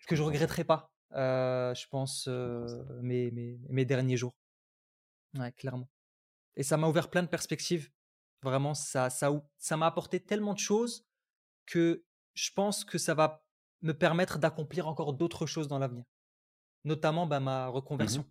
[0.08, 0.94] que je regretterai pas.
[1.12, 2.28] je pense
[3.02, 3.32] mes,
[3.70, 4.36] mes, derniers jours.
[5.38, 5.90] Ouais, clairement.
[6.56, 7.90] Et ça m'a ouvert plein de perspectives.
[8.42, 11.06] Vraiment, ça ça ça m'a apporté tellement de choses
[11.66, 13.44] que je pense que ça va
[13.82, 16.06] me permettre d'accomplir encore d'autres choses dans l'avenir.
[16.84, 18.26] Notamment bah, ma mmh reconversion.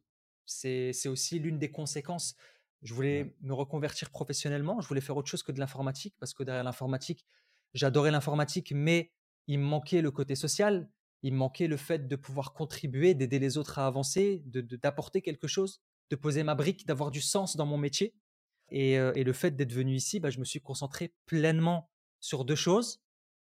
[0.47, 2.35] C'est aussi l'une des conséquences.
[2.83, 4.81] Je voulais me reconvertir professionnellement.
[4.81, 7.27] Je voulais faire autre chose que de l'informatique parce que derrière l'informatique,
[7.75, 9.13] j'adorais l'informatique, mais
[9.47, 10.89] il me manquait le côté social.
[11.23, 15.49] Il me manquait le fait de pouvoir contribuer, d'aider les autres à avancer, d'apporter quelque
[15.49, 18.15] chose, de poser ma brique, d'avoir du sens dans mon métier.
[18.71, 21.91] Et, le fait d'être venu ici, bah, je me suis concentré pleinement
[22.21, 23.01] sur deux choses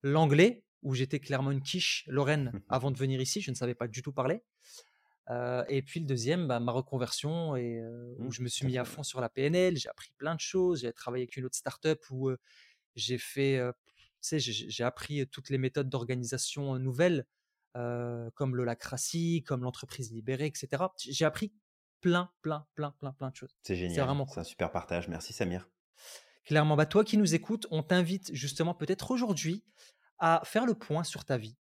[0.03, 3.87] l'anglais, où j'étais clairement une quiche lorraine avant de venir ici, je ne savais pas
[3.87, 4.41] du tout parler.
[5.69, 7.79] et puis le deuxième, bah, ma reconversion, et,
[8.17, 10.39] où mmh, je me suis mis à fond sur la PNL, j'ai appris plein de
[10.39, 12.31] choses, j'ai travaillé avec une autre startup où
[12.95, 13.61] j'ai fait,
[14.27, 17.25] sais, j'ai appris toutes les méthodes d'organisation nouvelles,
[17.73, 20.83] comme l'holacratie, comme l'entreprise libérée, etc.
[20.97, 21.53] J'ai appris
[22.01, 23.55] plein, plein, plein, plein, plein de choses.
[23.63, 24.07] C'est génial.
[24.29, 25.07] C'est un super partage.
[25.07, 25.69] Merci Samir.
[26.45, 29.63] Clairement, bah toi qui nous écoutes, on t'invite justement peut-être aujourd'hui
[30.17, 31.55] à faire le point sur ta vie,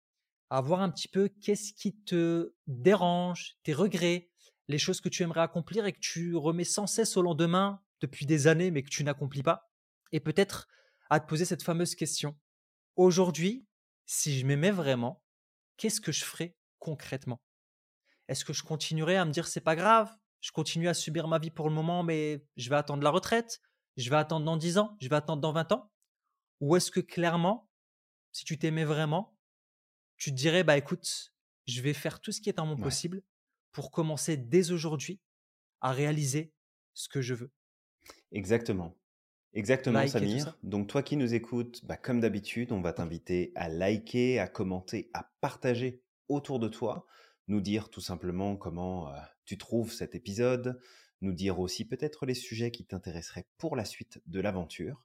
[0.49, 4.31] à voir un petit peu qu'est-ce qui te dérange, tes regrets,
[4.69, 8.25] les choses que tu aimerais accomplir et que tu remets sans cesse au lendemain depuis
[8.25, 9.71] des années mais que tu n'accomplis pas.
[10.13, 10.67] Et peut-être
[11.11, 12.35] à te poser cette fameuse question.
[13.01, 13.67] Aujourd'hui,
[14.05, 15.25] si je m'aimais vraiment,
[15.79, 17.41] qu'est-ce que je ferais concrètement?
[18.29, 21.39] Est-ce que je continuerais à me dire c'est pas grave, je continue à subir ma
[21.39, 23.61] vie pour le moment mais je vais attendre la retraite
[23.97, 25.91] je vais attendre dans 10 ans, je vais attendre dans 20 ans?
[26.61, 27.71] Ou est-ce que clairement,
[28.33, 29.37] si tu t'aimais vraiment,
[30.19, 31.33] tu te dirais, bah écoute,
[31.67, 33.23] je vais faire tout ce qui est en mon possible
[33.73, 35.21] pour commencer dès aujourd'hui
[35.81, 36.55] à réaliser
[36.95, 37.53] ce que je veux?
[38.33, 39.00] Exactement.
[39.53, 40.57] Exactement, Samir.
[40.63, 45.11] Donc, toi qui nous écoutes, bah, comme d'habitude, on va t'inviter à liker, à commenter,
[45.13, 47.07] à partager autour de toi,
[47.49, 50.81] nous dire tout simplement comment euh, tu trouves cet épisode,
[51.21, 55.03] nous dire aussi peut-être les sujets qui t'intéresseraient pour la suite de l'aventure.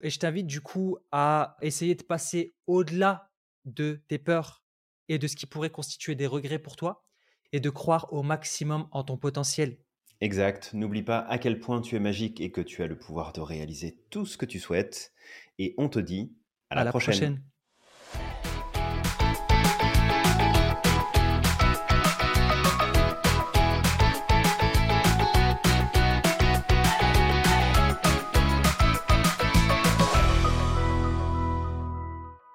[0.00, 3.30] Et je t'invite du coup à essayer de passer au-delà
[3.64, 4.62] de tes peurs
[5.08, 7.04] et de ce qui pourrait constituer des regrets pour toi
[7.52, 9.78] et de croire au maximum en ton potentiel.
[10.20, 10.70] Exact.
[10.74, 13.40] N'oublie pas à quel point tu es magique et que tu as le pouvoir de
[13.40, 15.12] réaliser tout ce que tu souhaites.
[15.58, 16.32] Et on te dit
[16.68, 17.42] à, la, prochaine.